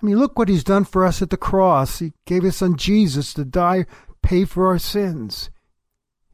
I 0.04 0.06
mean, 0.06 0.20
look 0.20 0.38
what 0.38 0.50
He's 0.50 0.66
done 0.66 0.84
for 0.84 1.06
us 1.06 1.22
at 1.22 1.30
the 1.30 1.38
cross. 1.38 2.00
He 2.00 2.12
gave 2.26 2.44
His 2.44 2.58
Son 2.58 2.76
Jesus 2.76 3.34
to 3.36 3.46
die, 3.46 3.86
pay 4.22 4.44
for 4.44 4.68
our 4.68 4.78
sins. 4.78 5.50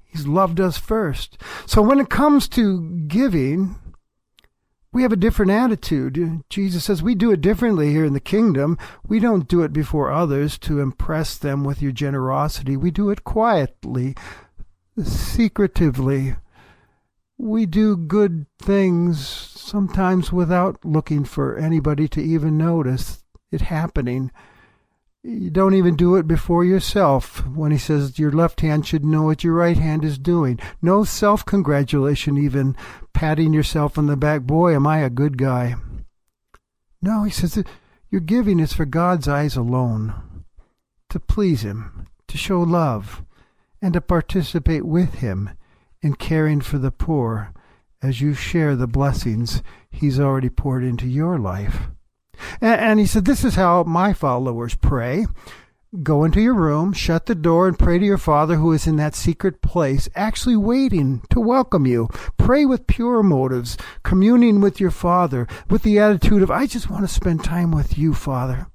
He's 0.04 0.26
loved 0.26 0.60
us 0.60 0.80
first. 0.80 1.40
So 1.68 1.84
when 1.84 2.00
it 2.00 2.10
comes 2.10 2.48
to 2.50 3.00
giving, 3.02 3.76
we 4.92 5.04
have 5.04 5.12
a 5.12 5.18
different 5.18 5.52
attitude. 5.52 6.42
Jesus 6.50 6.86
says 6.86 7.04
we 7.04 7.14
do 7.14 7.32
it 7.32 7.42
differently 7.42 7.92
here 7.92 8.06
in 8.06 8.14
the 8.14 8.20
kingdom. 8.20 8.76
We 9.08 9.20
don't 9.20 9.48
do 9.48 9.62
it 9.62 9.72
before 9.72 10.12
others 10.12 10.58
to 10.60 10.80
impress 10.80 11.38
them 11.38 11.64
with 11.64 11.80
your 11.80 11.92
generosity. 11.92 12.76
We 12.76 12.90
do 12.90 13.12
it 13.12 13.24
quietly, 13.24 14.16
secretively. 15.04 16.38
We 17.38 17.68
do 17.68 17.96
good 17.96 18.48
things 18.58 19.28
sometimes 19.28 20.34
without 20.34 20.84
looking 20.84 21.24
for 21.24 21.56
anybody 21.56 22.08
to 22.08 22.22
even 22.22 22.58
notice 22.58 23.24
it 23.51 23.62
happening. 23.62 24.32
You 25.24 25.50
don't 25.50 25.74
even 25.74 25.96
do 25.96 26.15
it 26.15 26.27
before 26.27 26.63
yourself 26.63 27.46
when 27.48 27.72
he 27.72 27.77
says 27.77 28.18
your 28.18 28.32
left 28.32 28.62
hand 28.62 28.88
should 28.88 29.03
know 29.03 29.24
what 29.24 29.44
your 29.44 29.53
right 29.53 29.77
hand 29.77 30.06
is 30.06 30.18
doing. 30.18 30.60
No 30.82 31.03
self 31.03 31.46
congratulation, 31.46 32.38
even 32.38 32.75
patting 33.13 33.53
yourself 33.53 33.98
on 33.98 34.08
the 34.08 34.15
back. 34.15 34.44
Boy, 34.44 34.74
am 34.75 34.88
I 34.88 35.00
a 35.00 35.10
good 35.10 35.38
guy. 35.38 35.75
No, 37.01 37.24
he 37.24 37.32
says 37.32 37.62
your 38.10 38.22
giving 38.22 38.60
is 38.60 38.74
for 38.74 38.86
God's 38.86 39.27
eyes 39.27 39.56
alone, 39.56 40.46
to 41.10 41.20
please 41.20 41.62
Him, 41.62 42.08
to 42.27 42.38
show 42.38 42.62
love, 42.62 43.24
and 43.82 43.94
to 43.94 44.01
participate 44.01 44.86
with 44.86 45.15
Him 45.15 45.51
in 46.01 46.15
caring 46.15 46.60
for 46.62 46.79
the 46.79 46.91
poor 46.91 47.53
as 48.01 48.20
you 48.20 48.34
share 48.34 48.75
the 48.75 48.88
blessings 48.88 49.62
He's 49.91 50.20
already 50.20 50.50
poured 50.50 50.84
into 50.84 51.08
your 51.08 51.38
life. 51.38 51.89
And, 52.62 53.00
he 53.00 53.05
said, 53.05 53.25
This 53.25 53.43
is 53.43 53.55
how 53.55 53.84
my 53.84 54.13
followers 54.13 54.75
pray. 54.75 55.25
Go 56.03 56.24
into 56.24 56.39
your 56.39 56.53
room, 56.53 56.93
shut 56.93 57.25
the 57.25 57.34
door, 57.34 57.67
and 57.67 57.79
pray 57.79 57.98
to 57.98 58.05
your 58.05 58.19
Father 58.19 58.58
who 58.58 58.72
is 58.74 58.86
in 58.86 58.98
that 58.98 59.15
secret 59.15 59.63
place, 59.63 60.08
actually 60.13 60.55
waiting 60.55 61.24
to 61.31 61.39
welcome 61.39 61.88
you. 61.88 62.10
Pray 62.38 62.63
with 62.63 62.86
pure 62.86 63.24
motives, 63.24 63.75
communing 64.03 64.62
with 64.62 64.79
your 64.79 64.91
Father, 64.91 65.48
with 65.67 65.81
the 65.81 65.98
attitude 65.98 66.43
of, 66.43 66.51
I 66.51 66.67
just 66.67 66.91
want 66.91 67.08
to 67.08 67.13
spend 67.13 67.43
time 67.43 67.72
with 67.72 67.98
you, 67.98 68.13
Father. 68.13 68.67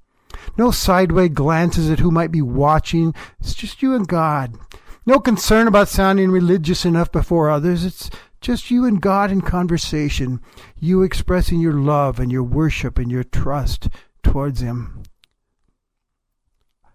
No 0.57 0.71
sideway 0.71 1.29
glances 1.29 1.89
at 1.89 1.99
who 1.99 2.11
might 2.11 2.31
be 2.31 2.41
watching. 2.41 3.15
It's 3.39 3.53
just 3.53 3.81
you 3.81 3.95
and 3.95 4.05
God. 4.05 4.57
No 5.05 5.19
concern 5.19 5.67
about 5.67 5.87
sounding 5.87 6.31
religious 6.31 6.83
enough 6.83 7.11
before 7.11 7.49
others. 7.49 7.85
It's 7.85 8.09
just 8.41 8.71
you 8.71 8.85
and 8.85 9.01
God 9.01 9.31
in 9.31 9.41
conversation, 9.41 10.41
you 10.79 11.01
expressing 11.03 11.59
your 11.59 11.73
love 11.73 12.19
and 12.19 12.31
your 12.31 12.43
worship 12.43 12.97
and 12.99 13.11
your 13.11 13.23
trust 13.23 13.89
towards 14.23 14.61
Him. 14.61 15.03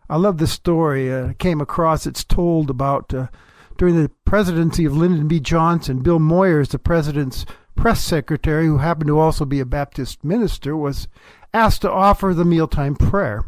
I 0.08 0.16
love 0.16 0.38
the 0.38 0.46
story 0.46 1.12
uh, 1.12 1.28
I 1.28 1.34
came 1.34 1.60
across. 1.60 2.06
It's 2.06 2.24
told 2.24 2.68
about 2.68 3.14
uh, 3.14 3.28
during 3.78 3.94
the 3.94 4.10
presidency 4.24 4.84
of 4.84 4.96
Lyndon 4.96 5.28
B. 5.28 5.38
Johnson. 5.38 6.00
Bill 6.00 6.18
Moyers, 6.18 6.70
the 6.70 6.78
president's 6.78 7.46
press 7.76 8.02
secretary, 8.02 8.66
who 8.66 8.78
happened 8.78 9.06
to 9.08 9.18
also 9.18 9.44
be 9.44 9.60
a 9.60 9.64
Baptist 9.64 10.24
minister, 10.24 10.76
was 10.76 11.06
asked 11.54 11.82
to 11.82 11.90
offer 11.90 12.34
the 12.34 12.44
mealtime 12.44 12.96
prayer. 12.96 13.44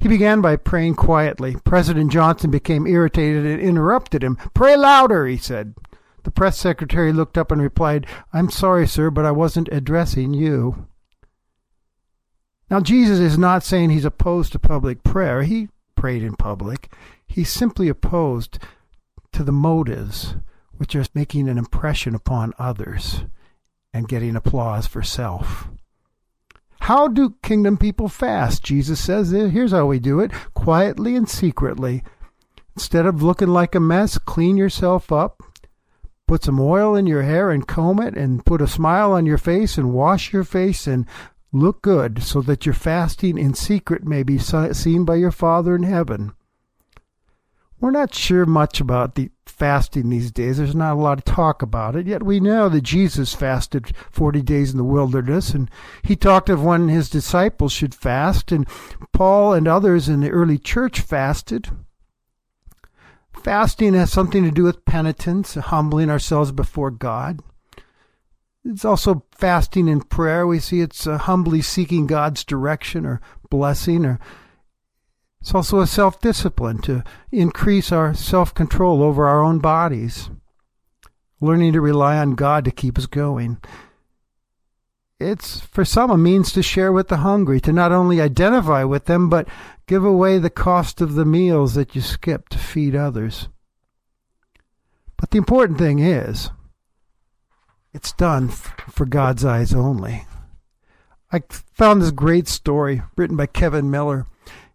He 0.00 0.08
began 0.08 0.40
by 0.40 0.56
praying 0.56 0.94
quietly. 0.94 1.56
President 1.64 2.12
Johnson 2.12 2.50
became 2.50 2.86
irritated 2.86 3.44
and 3.44 3.60
interrupted 3.60 4.22
him. 4.22 4.36
Pray 4.54 4.76
louder, 4.76 5.26
he 5.26 5.36
said. 5.36 5.74
The 6.28 6.32
press 6.32 6.58
secretary 6.58 7.10
looked 7.10 7.38
up 7.38 7.50
and 7.50 7.62
replied, 7.62 8.06
I'm 8.34 8.50
sorry, 8.50 8.86
sir, 8.86 9.10
but 9.10 9.24
I 9.24 9.30
wasn't 9.30 9.70
addressing 9.72 10.34
you. 10.34 10.86
Now, 12.70 12.80
Jesus 12.80 13.18
is 13.18 13.38
not 13.38 13.62
saying 13.62 13.88
he's 13.88 14.04
opposed 14.04 14.52
to 14.52 14.58
public 14.58 15.02
prayer. 15.02 15.44
He 15.44 15.70
prayed 15.94 16.22
in 16.22 16.36
public. 16.36 16.92
He's 17.26 17.48
simply 17.48 17.88
opposed 17.88 18.58
to 19.32 19.42
the 19.42 19.52
motives 19.52 20.34
which 20.76 20.94
are 20.94 21.06
making 21.14 21.48
an 21.48 21.56
impression 21.56 22.14
upon 22.14 22.52
others 22.58 23.22
and 23.94 24.06
getting 24.06 24.36
applause 24.36 24.86
for 24.86 25.02
self. 25.02 25.70
How 26.80 27.08
do 27.08 27.36
kingdom 27.42 27.78
people 27.78 28.10
fast? 28.10 28.62
Jesus 28.62 29.02
says, 29.02 29.30
here's 29.30 29.72
how 29.72 29.86
we 29.86 29.98
do 29.98 30.20
it 30.20 30.30
quietly 30.52 31.16
and 31.16 31.26
secretly. 31.26 32.02
Instead 32.76 33.06
of 33.06 33.22
looking 33.22 33.48
like 33.48 33.74
a 33.74 33.80
mess, 33.80 34.18
clean 34.18 34.58
yourself 34.58 35.10
up, 35.10 35.37
put 36.28 36.44
some 36.44 36.60
oil 36.60 36.94
in 36.94 37.06
your 37.06 37.22
hair 37.22 37.50
and 37.50 37.66
comb 37.66 38.00
it, 38.00 38.14
and 38.14 38.46
put 38.46 38.62
a 38.62 38.68
smile 38.68 39.12
on 39.12 39.26
your 39.26 39.38
face 39.38 39.76
and 39.76 39.92
wash 39.92 40.32
your 40.32 40.44
face 40.44 40.86
and 40.86 41.06
look 41.50 41.82
good 41.82 42.22
so 42.22 42.40
that 42.42 42.66
your 42.66 42.74
fasting 42.74 43.38
in 43.38 43.54
secret 43.54 44.04
may 44.04 44.22
be 44.22 44.38
seen 44.38 45.04
by 45.04 45.16
your 45.16 45.32
Father 45.32 45.74
in 45.74 45.82
heaven. 45.82 46.32
We're 47.80 47.90
not 47.92 48.12
sure 48.12 48.44
much 48.44 48.80
about 48.80 49.14
the 49.14 49.30
fasting 49.46 50.10
these 50.10 50.32
days. 50.32 50.58
There's 50.58 50.74
not 50.74 50.94
a 50.94 51.00
lot 51.00 51.18
of 51.18 51.24
talk 51.24 51.62
about 51.62 51.94
it, 51.94 52.06
yet 52.06 52.24
we 52.24 52.40
know 52.40 52.68
that 52.68 52.82
Jesus 52.82 53.34
fasted 53.34 53.92
40 54.10 54.42
days 54.42 54.72
in 54.72 54.78
the 54.78 54.84
wilderness, 54.84 55.54
and 55.54 55.70
he 56.02 56.16
talked 56.16 56.48
of 56.48 56.62
when 56.62 56.88
his 56.88 57.08
disciples 57.08 57.72
should 57.72 57.94
fast, 57.94 58.50
and 58.50 58.68
Paul 59.12 59.54
and 59.54 59.68
others 59.68 60.08
in 60.08 60.20
the 60.20 60.30
early 60.30 60.58
church 60.58 61.00
fasted. 61.00 61.68
Fasting 63.42 63.94
has 63.94 64.12
something 64.12 64.44
to 64.44 64.50
do 64.50 64.64
with 64.64 64.84
penitence, 64.84 65.54
humbling 65.54 66.10
ourselves 66.10 66.52
before 66.52 66.90
God. 66.90 67.40
It's 68.64 68.84
also 68.84 69.24
fasting 69.32 69.88
in 69.88 70.02
prayer. 70.02 70.46
We 70.46 70.58
see 70.58 70.80
it's 70.80 71.06
uh, 71.06 71.18
humbly 71.18 71.62
seeking 71.62 72.06
God's 72.06 72.44
direction 72.44 73.06
or 73.06 73.20
blessing 73.50 74.04
or 74.04 74.20
it's 75.40 75.54
also 75.54 75.80
a 75.80 75.86
self 75.86 76.20
discipline 76.20 76.78
to 76.82 77.04
increase 77.30 77.92
our 77.92 78.12
self 78.12 78.52
control 78.54 79.02
over 79.02 79.26
our 79.26 79.42
own 79.42 79.60
bodies, 79.60 80.30
learning 81.40 81.72
to 81.74 81.80
rely 81.80 82.18
on 82.18 82.34
God 82.34 82.64
to 82.64 82.70
keep 82.70 82.98
us 82.98 83.06
going. 83.06 83.58
It's 85.20 85.60
for 85.60 85.84
some 85.84 86.10
a 86.10 86.16
means 86.16 86.52
to 86.52 86.62
share 86.62 86.92
with 86.92 87.08
the 87.08 87.18
hungry, 87.18 87.60
to 87.62 87.72
not 87.72 87.90
only 87.90 88.20
identify 88.20 88.84
with 88.84 89.06
them, 89.06 89.28
but 89.28 89.48
give 89.86 90.04
away 90.04 90.38
the 90.38 90.50
cost 90.50 91.00
of 91.00 91.14
the 91.14 91.24
meals 91.24 91.74
that 91.74 91.96
you 91.96 92.00
skip 92.00 92.48
to 92.50 92.58
feed 92.58 92.94
others. 92.94 93.48
But 95.16 95.30
the 95.30 95.38
important 95.38 95.78
thing 95.78 95.98
is, 95.98 96.50
it's 97.92 98.12
done 98.12 98.48
for 98.48 99.06
God's 99.06 99.44
eyes 99.44 99.74
only. 99.74 100.24
I 101.32 101.42
found 101.50 102.00
this 102.00 102.12
great 102.12 102.46
story 102.46 103.02
written 103.16 103.36
by 103.36 103.46
Kevin 103.46 103.90
Miller 103.90 104.26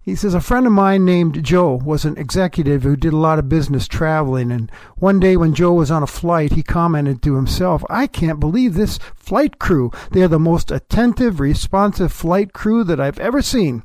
he 0.03 0.15
says, 0.15 0.33
A 0.33 0.41
friend 0.41 0.67
of 0.67 0.73
mine 0.73 1.05
named 1.05 1.43
Joe 1.43 1.79
was 1.83 2.03
an 2.03 2.17
executive 2.17 2.83
who 2.83 2.97
did 2.97 3.13
a 3.13 3.17
lot 3.17 3.39
of 3.39 3.47
business 3.47 3.87
traveling. 3.87 4.51
And 4.51 4.69
one 4.97 5.17
day 5.19 5.37
when 5.37 5.55
Joe 5.55 5.73
was 5.73 5.89
on 5.89 6.03
a 6.03 6.07
flight, 6.07 6.51
he 6.51 6.61
commented 6.61 7.21
to 7.21 7.35
himself, 7.35 7.85
I 7.89 8.07
can't 8.07 8.39
believe 8.39 8.73
this 8.73 8.99
flight 9.15 9.59
crew. 9.59 9.91
They 10.11 10.21
are 10.21 10.27
the 10.27 10.37
most 10.39 10.71
attentive, 10.71 11.39
responsive 11.39 12.11
flight 12.11 12.51
crew 12.51 12.83
that 12.83 12.99
I've 12.99 13.19
ever 13.19 13.41
seen. 13.41 13.83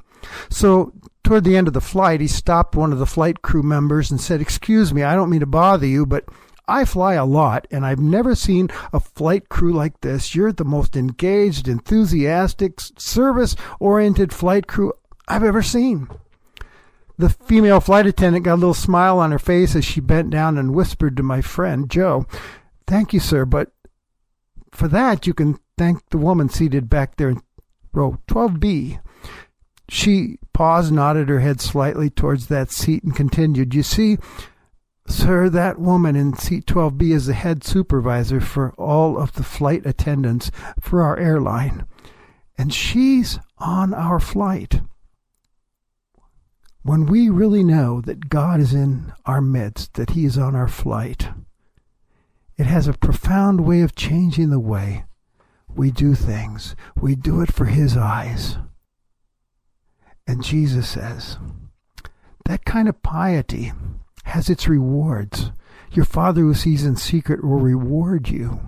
So 0.51 0.93
toward 1.23 1.45
the 1.45 1.57
end 1.57 1.69
of 1.69 1.75
the 1.75 1.81
flight, 1.81 2.21
he 2.21 2.27
stopped 2.27 2.75
one 2.75 2.93
of 2.93 2.99
the 2.99 3.07
flight 3.07 3.43
crew 3.43 3.63
members 3.63 4.11
and 4.11 4.21
said, 4.21 4.41
Excuse 4.41 4.93
me, 4.93 5.05
I 5.05 5.15
don't 5.15 5.31
mean 5.31 5.41
to 5.41 5.47
bother 5.47 5.87
you, 5.87 6.05
but 6.05 6.25
I 6.67 6.85
fly 6.85 7.15
a 7.15 7.25
lot 7.25 7.69
and 7.71 7.87
I've 7.87 8.01
never 8.01 8.35
seen 8.35 8.71
a 8.93 8.99
flight 8.99 9.49
crew 9.49 9.73
like 9.73 10.01
this. 10.01 10.35
You're 10.35 10.53
the 10.53 10.65
most 10.65 10.97
engaged, 10.97 11.69
enthusiastic, 11.69 12.81
service 12.81 13.55
oriented 13.79 14.33
flight 14.33 14.67
crew 14.67 14.93
I've 15.29 15.45
ever 15.45 15.63
seen. 15.63 16.09
The 17.19 17.29
female 17.29 17.81
flight 17.81 18.07
attendant 18.07 18.45
got 18.45 18.55
a 18.55 18.57
little 18.57 18.75
smile 18.75 19.19
on 19.19 19.33
her 19.33 19.39
face 19.39 19.77
as 19.77 19.85
she 19.85 20.01
bent 20.01 20.31
down 20.31 20.57
and 20.57 20.75
whispered 20.75 21.17
to 21.17 21.23
my 21.23 21.41
friend, 21.41 21.91
Joe, 21.91 22.27
Thank 22.87 23.13
you, 23.13 23.21
sir, 23.21 23.45
but 23.45 23.71
for 24.73 24.89
that 24.89 25.27
you 25.27 25.35
can 25.35 25.59
thank 25.77 26.09
the 26.09 26.17
woman 26.17 26.49
seated 26.49 26.89
back 26.89 27.17
there 27.17 27.29
in 27.29 27.43
row 27.93 28.19
12B. 28.29 29.01
She 29.91 30.39
paused, 30.55 30.93
nodded 30.93 31.29
her 31.29 31.41
head 31.41 31.61
slightly 31.61 32.09
towards 32.09 32.47
that 32.47 32.71
seat, 32.71 33.05
and 33.05 33.15
continued, 33.15 33.75
You 33.75 33.83
see, 33.83 34.17
sir, 35.07 35.51
that 35.51 35.79
woman 35.79 36.17
in 36.17 36.35
seat 36.35 36.65
12B 36.67 37.13
is 37.13 37.27
the 37.27 37.35
head 37.35 37.63
supervisor 37.63 38.41
for 38.41 38.73
all 38.79 39.19
of 39.19 39.33
the 39.35 39.43
flight 39.43 39.85
attendants 39.85 40.51
for 40.81 41.03
our 41.03 41.19
airline, 41.19 41.87
and 42.57 42.73
she's 42.73 43.39
on 43.59 43.93
our 43.93 44.21
flight. 44.21 44.81
When 46.89 47.05
we 47.05 47.29
really 47.29 47.63
know 47.63 48.01
that 48.01 48.31
God 48.31 48.61
is 48.61 48.73
in 48.73 49.13
our 49.27 49.43
midst, 49.43 49.93
that 49.93 50.13
He 50.13 50.25
is 50.25 50.39
on 50.39 50.57
our 50.57 50.69
flight, 50.69 51.29
it 52.57 52.65
has 52.65 52.89
a 52.89 52.95
profound 52.95 53.67
way 53.67 53.83
of 53.83 53.95
changing 53.95 54.49
the 54.49 54.59
way 54.59 55.05
we 55.69 55.91
do 55.91 56.15
things. 56.15 56.75
We 56.99 57.15
do 57.15 57.43
it 57.43 57.53
for 57.53 57.67
His 57.67 57.95
eyes. 57.95 58.57
And 60.27 60.43
Jesus 60.43 60.89
says, 60.89 61.37
that 62.47 62.65
kind 62.65 62.89
of 62.89 63.03
piety 63.03 63.73
has 64.25 64.49
its 64.49 64.67
rewards. 64.67 65.53
Your 65.93 66.07
Father 66.07 66.41
who 66.41 66.55
sees 66.55 66.87
in 66.87 66.97
secret 66.97 67.45
will 67.45 67.61
reward 67.61 68.31
you. 68.31 68.61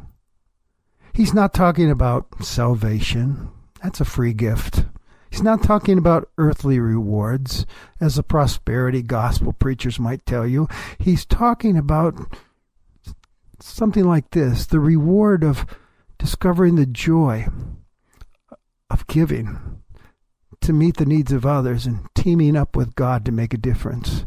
He's 1.14 1.32
not 1.32 1.54
talking 1.54 1.90
about 1.90 2.44
salvation. 2.44 3.48
That's 3.82 4.02
a 4.02 4.04
free 4.04 4.34
gift. 4.34 4.84
He's 5.30 5.42
not 5.42 5.62
talking 5.62 5.96
about 5.96 6.28
earthly 6.38 6.80
rewards, 6.80 7.64
as 8.00 8.16
the 8.16 8.22
prosperity 8.22 9.00
gospel 9.00 9.52
preachers 9.52 10.00
might 10.00 10.26
tell 10.26 10.46
you. 10.46 10.68
He's 10.98 11.24
talking 11.24 11.76
about 11.76 12.16
something 13.60 14.04
like 14.04 14.30
this 14.30 14.66
the 14.66 14.80
reward 14.80 15.44
of 15.44 15.64
discovering 16.18 16.74
the 16.74 16.86
joy 16.86 17.46
of 18.90 19.06
giving 19.06 19.80
to 20.60 20.72
meet 20.72 20.96
the 20.96 21.06
needs 21.06 21.32
of 21.32 21.46
others 21.46 21.86
and 21.86 22.06
teaming 22.14 22.56
up 22.56 22.76
with 22.76 22.94
God 22.94 23.24
to 23.24 23.32
make 23.32 23.54
a 23.54 23.58
difference. 23.58 24.26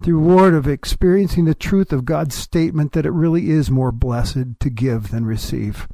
The 0.00 0.12
reward 0.12 0.54
of 0.54 0.66
experiencing 0.66 1.44
the 1.44 1.54
truth 1.54 1.92
of 1.92 2.04
God's 2.04 2.34
statement 2.34 2.92
that 2.92 3.06
it 3.06 3.12
really 3.12 3.48
is 3.48 3.70
more 3.70 3.92
blessed 3.92 4.58
to 4.60 4.70
give 4.70 5.10
than 5.10 5.24
receive. 5.24 5.88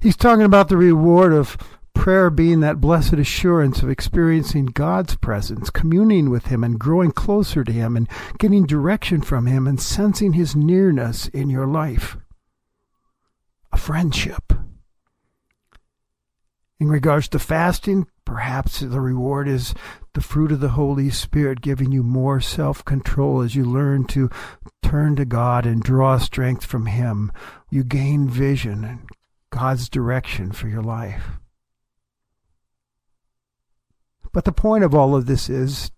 He's 0.00 0.16
talking 0.16 0.44
about 0.44 0.68
the 0.68 0.76
reward 0.76 1.32
of 1.32 1.56
prayer 1.94 2.30
being 2.30 2.60
that 2.60 2.80
blessed 2.80 3.14
assurance 3.14 3.82
of 3.82 3.90
experiencing 3.90 4.66
God's 4.66 5.16
presence, 5.16 5.70
communing 5.70 6.30
with 6.30 6.46
Him 6.46 6.64
and 6.64 6.78
growing 6.78 7.12
closer 7.12 7.64
to 7.64 7.72
Him 7.72 7.96
and 7.96 8.08
getting 8.38 8.66
direction 8.66 9.20
from 9.20 9.46
Him 9.46 9.66
and 9.66 9.80
sensing 9.80 10.32
His 10.32 10.56
nearness 10.56 11.28
in 11.28 11.50
your 11.50 11.66
life. 11.66 12.16
A 13.72 13.76
friendship. 13.76 14.52
In 16.78 16.88
regards 16.88 17.28
to 17.28 17.38
fasting, 17.38 18.06
perhaps 18.24 18.80
the 18.80 19.00
reward 19.00 19.48
is 19.48 19.74
the 20.14 20.22
fruit 20.22 20.50
of 20.50 20.60
the 20.60 20.70
Holy 20.70 21.10
Spirit 21.10 21.60
giving 21.60 21.92
you 21.92 22.02
more 22.02 22.40
self 22.40 22.84
control 22.84 23.42
as 23.42 23.54
you 23.54 23.64
learn 23.64 24.04
to 24.06 24.30
turn 24.82 25.14
to 25.16 25.24
God 25.24 25.66
and 25.66 25.82
draw 25.82 26.18
strength 26.18 26.64
from 26.64 26.86
Him. 26.86 27.30
You 27.70 27.84
gain 27.84 28.28
vision 28.28 28.84
and 28.84 29.08
God's 29.50 29.88
direction 29.88 30.52
for 30.52 30.68
your 30.68 30.82
life. 30.82 31.39
But 34.32 34.44
the 34.44 34.52
point 34.52 34.84
of 34.84 34.94
all 34.94 35.14
of 35.14 35.26
this 35.26 35.48
is, 35.48 35.90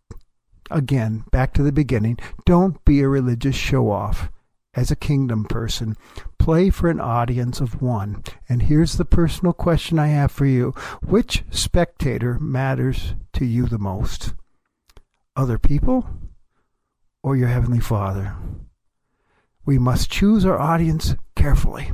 again, 0.70 1.24
back 1.30 1.52
to 1.54 1.62
the 1.62 1.72
beginning, 1.72 2.18
don't 2.44 2.82
be 2.84 3.00
a 3.00 3.08
religious 3.08 3.56
show 3.56 3.90
off 3.90 4.30
as 4.74 4.90
a 4.90 4.96
kingdom 4.96 5.44
person. 5.44 5.96
Play 6.38 6.70
for 6.70 6.88
an 6.88 7.00
audience 7.00 7.60
of 7.60 7.82
one. 7.82 8.24
And 8.48 8.62
here's 8.62 8.96
the 8.96 9.04
personal 9.04 9.52
question 9.52 9.98
I 9.98 10.08
have 10.08 10.32
for 10.32 10.46
you 10.46 10.70
Which 11.02 11.44
spectator 11.50 12.38
matters 12.38 13.14
to 13.34 13.44
you 13.44 13.66
the 13.66 13.78
most? 13.78 14.34
Other 15.36 15.58
people 15.58 16.08
or 17.22 17.36
your 17.36 17.48
Heavenly 17.48 17.80
Father? 17.80 18.34
We 19.64 19.78
must 19.78 20.10
choose 20.10 20.44
our 20.44 20.58
audience 20.58 21.14
carefully. 21.36 21.92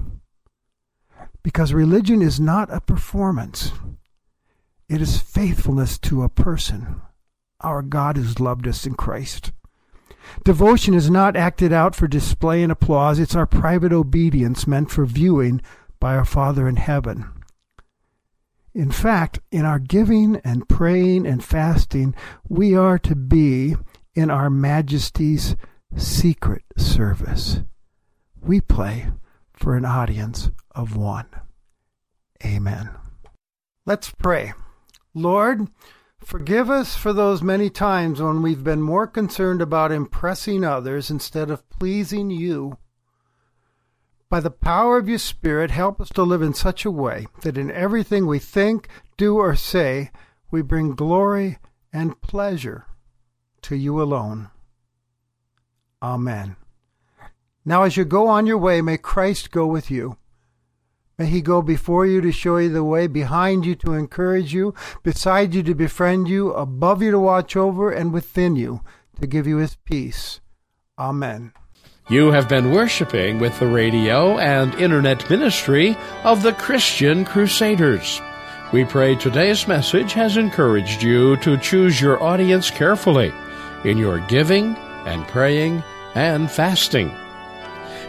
Because 1.42 1.72
religion 1.72 2.22
is 2.22 2.40
not 2.40 2.72
a 2.72 2.80
performance, 2.80 3.72
it 4.88 5.02
is 5.02 5.20
faithfulness 5.20 5.98
to 5.98 6.22
a 6.22 6.28
person, 6.28 7.00
our 7.60 7.82
God 7.82 8.16
who's 8.16 8.40
loved 8.40 8.66
us 8.66 8.86
in 8.86 8.94
Christ. 8.94 9.52
Devotion 10.44 10.94
is 10.94 11.10
not 11.10 11.36
acted 11.36 11.72
out 11.72 11.94
for 11.94 12.08
display 12.08 12.62
and 12.62 12.72
applause, 12.72 13.18
it's 13.18 13.34
our 13.34 13.46
private 13.46 13.92
obedience 13.92 14.66
meant 14.66 14.90
for 14.90 15.04
viewing 15.04 15.60
by 16.00 16.14
our 16.16 16.24
Father 16.24 16.68
in 16.68 16.76
heaven. 16.76 17.28
In 18.74 18.90
fact, 18.90 19.40
in 19.50 19.64
our 19.64 19.78
giving 19.78 20.36
and 20.44 20.68
praying 20.68 21.26
and 21.26 21.42
fasting, 21.42 22.14
we 22.48 22.76
are 22.76 22.98
to 22.98 23.16
be 23.16 23.76
in 24.14 24.30
our 24.30 24.50
Majesty's 24.50 25.56
secret 25.96 26.62
service. 26.76 27.60
We 28.40 28.60
play 28.60 29.10
for 29.52 29.76
an 29.76 29.84
audience 29.84 30.50
of 30.74 30.96
one. 30.96 31.26
Amen. 32.44 32.90
Let's 33.84 34.10
pray. 34.10 34.52
Lord, 35.14 35.68
forgive 36.20 36.70
us 36.70 36.96
for 36.96 37.12
those 37.12 37.42
many 37.42 37.70
times 37.70 38.20
when 38.20 38.42
we've 38.42 38.64
been 38.64 38.82
more 38.82 39.06
concerned 39.06 39.62
about 39.62 39.92
impressing 39.92 40.64
others 40.64 41.10
instead 41.10 41.50
of 41.50 41.68
pleasing 41.70 42.30
you. 42.30 42.78
By 44.30 44.40
the 44.40 44.50
power 44.50 44.98
of 44.98 45.08
your 45.08 45.18
Spirit, 45.18 45.70
help 45.70 46.00
us 46.00 46.10
to 46.10 46.22
live 46.22 46.42
in 46.42 46.52
such 46.52 46.84
a 46.84 46.90
way 46.90 47.26
that 47.42 47.56
in 47.56 47.70
everything 47.70 48.26
we 48.26 48.38
think, 48.38 48.88
do, 49.16 49.36
or 49.36 49.56
say, 49.56 50.10
we 50.50 50.60
bring 50.60 50.94
glory 50.94 51.58
and 51.92 52.20
pleasure 52.20 52.84
to 53.62 53.74
you 53.74 54.02
alone. 54.02 54.50
Amen. 56.02 56.56
Now, 57.64 57.82
as 57.82 57.96
you 57.96 58.04
go 58.04 58.28
on 58.28 58.46
your 58.46 58.58
way, 58.58 58.80
may 58.82 58.98
Christ 58.98 59.50
go 59.50 59.66
with 59.66 59.90
you. 59.90 60.16
May 61.18 61.26
he 61.26 61.42
go 61.42 61.62
before 61.62 62.06
you 62.06 62.20
to 62.20 62.30
show 62.30 62.58
you 62.58 62.68
the 62.68 62.84
way, 62.84 63.08
behind 63.08 63.66
you 63.66 63.74
to 63.76 63.94
encourage 63.94 64.54
you, 64.54 64.72
beside 65.02 65.52
you 65.52 65.64
to 65.64 65.74
befriend 65.74 66.28
you, 66.28 66.52
above 66.52 67.02
you 67.02 67.10
to 67.10 67.18
watch 67.18 67.56
over, 67.56 67.90
and 67.90 68.12
within 68.12 68.54
you 68.54 68.82
to 69.20 69.26
give 69.26 69.44
you 69.44 69.56
his 69.56 69.74
peace. 69.84 70.40
Amen. 70.96 71.52
You 72.08 72.30
have 72.30 72.48
been 72.48 72.70
worshiping 72.70 73.40
with 73.40 73.58
the 73.58 73.66
radio 73.66 74.38
and 74.38 74.72
internet 74.76 75.28
ministry 75.28 75.96
of 76.22 76.44
the 76.44 76.52
Christian 76.52 77.24
Crusaders. 77.24 78.22
We 78.72 78.84
pray 78.84 79.16
today's 79.16 79.66
message 79.66 80.12
has 80.12 80.36
encouraged 80.36 81.02
you 81.02 81.36
to 81.38 81.58
choose 81.58 82.00
your 82.00 82.22
audience 82.22 82.70
carefully 82.70 83.32
in 83.84 83.98
your 83.98 84.20
giving 84.20 84.76
and 85.04 85.26
praying 85.26 85.82
and 86.14 86.48
fasting. 86.50 87.12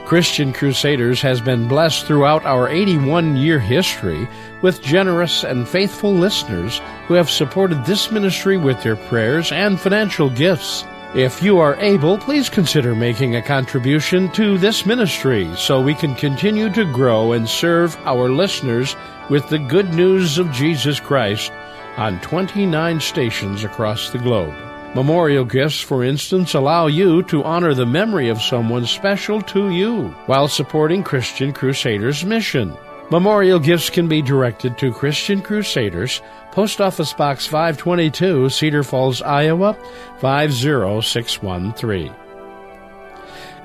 Christian 0.10 0.54
Crusaders 0.54 1.22
has 1.22 1.40
been 1.40 1.68
blessed 1.68 2.08
throughout 2.08 2.44
our 2.44 2.68
81 2.68 3.38
year 3.38 3.60
history 3.60 4.28
with 4.64 4.82
generous 4.82 5.44
and 5.44 5.70
faithful 5.70 6.12
listeners 6.12 6.82
who 7.08 7.14
have 7.14 7.30
supported 7.30 7.86
this 7.86 8.10
ministry 8.10 8.58
with 8.58 8.82
their 8.82 8.96
prayers 8.96 9.52
and 9.52 9.80
financial 9.80 10.32
gifts. 10.32 10.84
If 11.14 11.44
you 11.44 11.60
are 11.60 11.76
able, 11.76 12.18
please 12.18 12.50
consider 12.50 12.96
making 12.96 13.36
a 13.36 13.42
contribution 13.44 14.32
to 14.32 14.58
this 14.58 14.84
ministry 14.84 15.48
so 15.56 15.80
we 15.80 15.94
can 15.94 16.16
continue 16.16 16.72
to 16.74 16.92
grow 16.92 17.34
and 17.34 17.48
serve 17.48 17.96
our 18.08 18.30
listeners 18.30 18.96
with 19.30 19.48
the 19.50 19.60
good 19.60 19.94
news 19.94 20.40
of 20.40 20.52
Jesus 20.52 21.00
Christ 21.00 21.52
on 21.98 22.20
29 22.22 23.00
stations 23.00 23.64
across 23.64 24.10
the 24.10 24.18
globe. 24.18 24.69
Memorial 24.96 25.46
gifts, 25.46 25.80
for 25.80 26.04
instance, 26.04 26.56
allow 26.56 26.88
you 26.88 27.22
to 27.24 27.44
honor 27.44 27.76
the 27.76 27.86
memory 27.86 28.28
of 28.30 28.42
someone 28.42 28.88
special 28.88 29.40
to 29.44 29.70
you 29.70 30.08
while 30.26 30.48
supporting 30.48 31.04
Christian 31.04 31.54
Crusaders' 31.54 32.26
mission. 32.26 32.76
Memorial 33.12 33.60
gifts 33.60 33.92
can 33.92 34.08
be 34.08 34.24
directed 34.24 34.80
to 34.80 34.92
Christian 34.92 35.42
Crusaders, 35.42 36.24
Post 36.52 36.82
Office 36.82 37.14
Box 37.14 37.46
522, 37.46 38.50
Cedar 38.50 38.84
Falls, 38.84 39.22
Iowa 39.22 39.78
50613. 40.20 42.12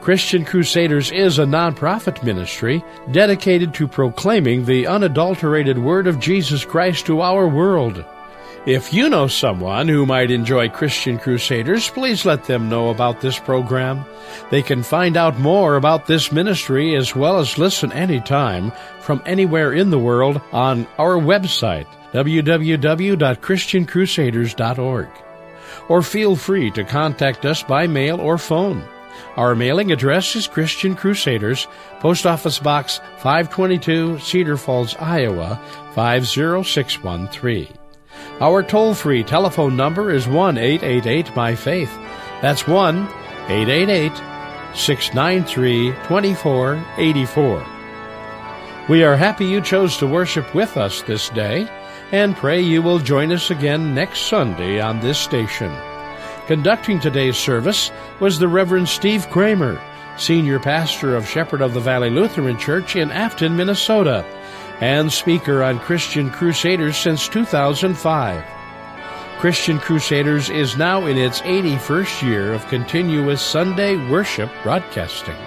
Christian 0.02 0.44
Crusaders 0.44 1.10
is 1.10 1.38
a 1.38 1.44
nonprofit 1.44 2.22
ministry 2.22 2.84
dedicated 3.12 3.72
to 3.72 3.88
proclaiming 3.88 4.66
the 4.66 4.86
unadulterated 4.86 5.78
Word 5.78 6.06
of 6.06 6.20
Jesus 6.20 6.66
Christ 6.66 7.06
to 7.06 7.22
our 7.22 7.48
world. 7.48 8.04
If 8.66 8.94
you 8.94 9.10
know 9.10 9.26
someone 9.26 9.88
who 9.88 10.06
might 10.06 10.30
enjoy 10.30 10.70
Christian 10.70 11.18
Crusaders, 11.18 11.90
please 11.90 12.24
let 12.24 12.44
them 12.44 12.70
know 12.70 12.88
about 12.88 13.20
this 13.20 13.38
program. 13.38 14.06
They 14.50 14.62
can 14.62 14.82
find 14.82 15.18
out 15.18 15.38
more 15.38 15.76
about 15.76 16.06
this 16.06 16.32
ministry 16.32 16.96
as 16.96 17.14
well 17.14 17.40
as 17.40 17.58
listen 17.58 17.92
anytime 17.92 18.72
from 19.00 19.22
anywhere 19.26 19.74
in 19.74 19.90
the 19.90 19.98
world 19.98 20.40
on 20.50 20.86
our 20.96 21.16
website, 21.16 21.84
www.christiancrusaders.org. 22.12 25.08
Or 25.90 26.02
feel 26.02 26.34
free 26.34 26.70
to 26.70 26.84
contact 26.84 27.44
us 27.44 27.62
by 27.62 27.86
mail 27.86 28.18
or 28.18 28.38
phone. 28.38 28.82
Our 29.36 29.54
mailing 29.54 29.92
address 29.92 30.34
is 30.36 30.46
Christian 30.46 30.94
Crusaders, 30.94 31.66
Post 32.00 32.24
Office 32.24 32.60
Box 32.60 33.02
522, 33.18 34.20
Cedar 34.20 34.56
Falls, 34.56 34.96
Iowa 34.96 35.60
50613. 35.94 37.68
Our 38.40 38.62
toll 38.62 38.94
free 38.94 39.22
telephone 39.22 39.76
number 39.76 40.10
is 40.10 40.26
1 40.26 40.58
888 40.58 41.34
by 41.34 41.54
Faith. 41.54 41.92
That's 42.42 42.66
1 42.66 42.96
888 43.48 44.12
693 44.74 45.92
2484. 45.92 47.66
We 48.88 49.04
are 49.04 49.16
happy 49.16 49.46
you 49.46 49.60
chose 49.60 49.96
to 49.98 50.06
worship 50.06 50.54
with 50.54 50.76
us 50.76 51.02
this 51.02 51.28
day 51.30 51.68
and 52.12 52.36
pray 52.36 52.60
you 52.60 52.82
will 52.82 52.98
join 52.98 53.32
us 53.32 53.50
again 53.50 53.94
next 53.94 54.26
Sunday 54.26 54.80
on 54.80 55.00
this 55.00 55.18
station. 55.18 55.74
Conducting 56.46 57.00
today's 57.00 57.38
service 57.38 57.90
was 58.20 58.38
the 58.38 58.48
Reverend 58.48 58.88
Steve 58.88 59.30
Kramer, 59.30 59.80
Senior 60.18 60.60
Pastor 60.60 61.16
of 61.16 61.26
Shepherd 61.26 61.62
of 61.62 61.72
the 61.72 61.80
Valley 61.80 62.10
Lutheran 62.10 62.58
Church 62.58 62.96
in 62.96 63.10
Afton, 63.10 63.56
Minnesota 63.56 64.24
and 64.84 65.10
speaker 65.10 65.62
on 65.62 65.78
Christian 65.78 66.28
Crusaders 66.28 66.98
since 66.98 67.26
2005. 67.26 68.44
Christian 69.38 69.78
Crusaders 69.78 70.50
is 70.50 70.76
now 70.76 71.06
in 71.06 71.16
its 71.16 71.40
81st 71.40 72.20
year 72.20 72.52
of 72.52 72.68
continuous 72.68 73.40
Sunday 73.40 73.96
worship 74.10 74.50
broadcasting. 74.62 75.38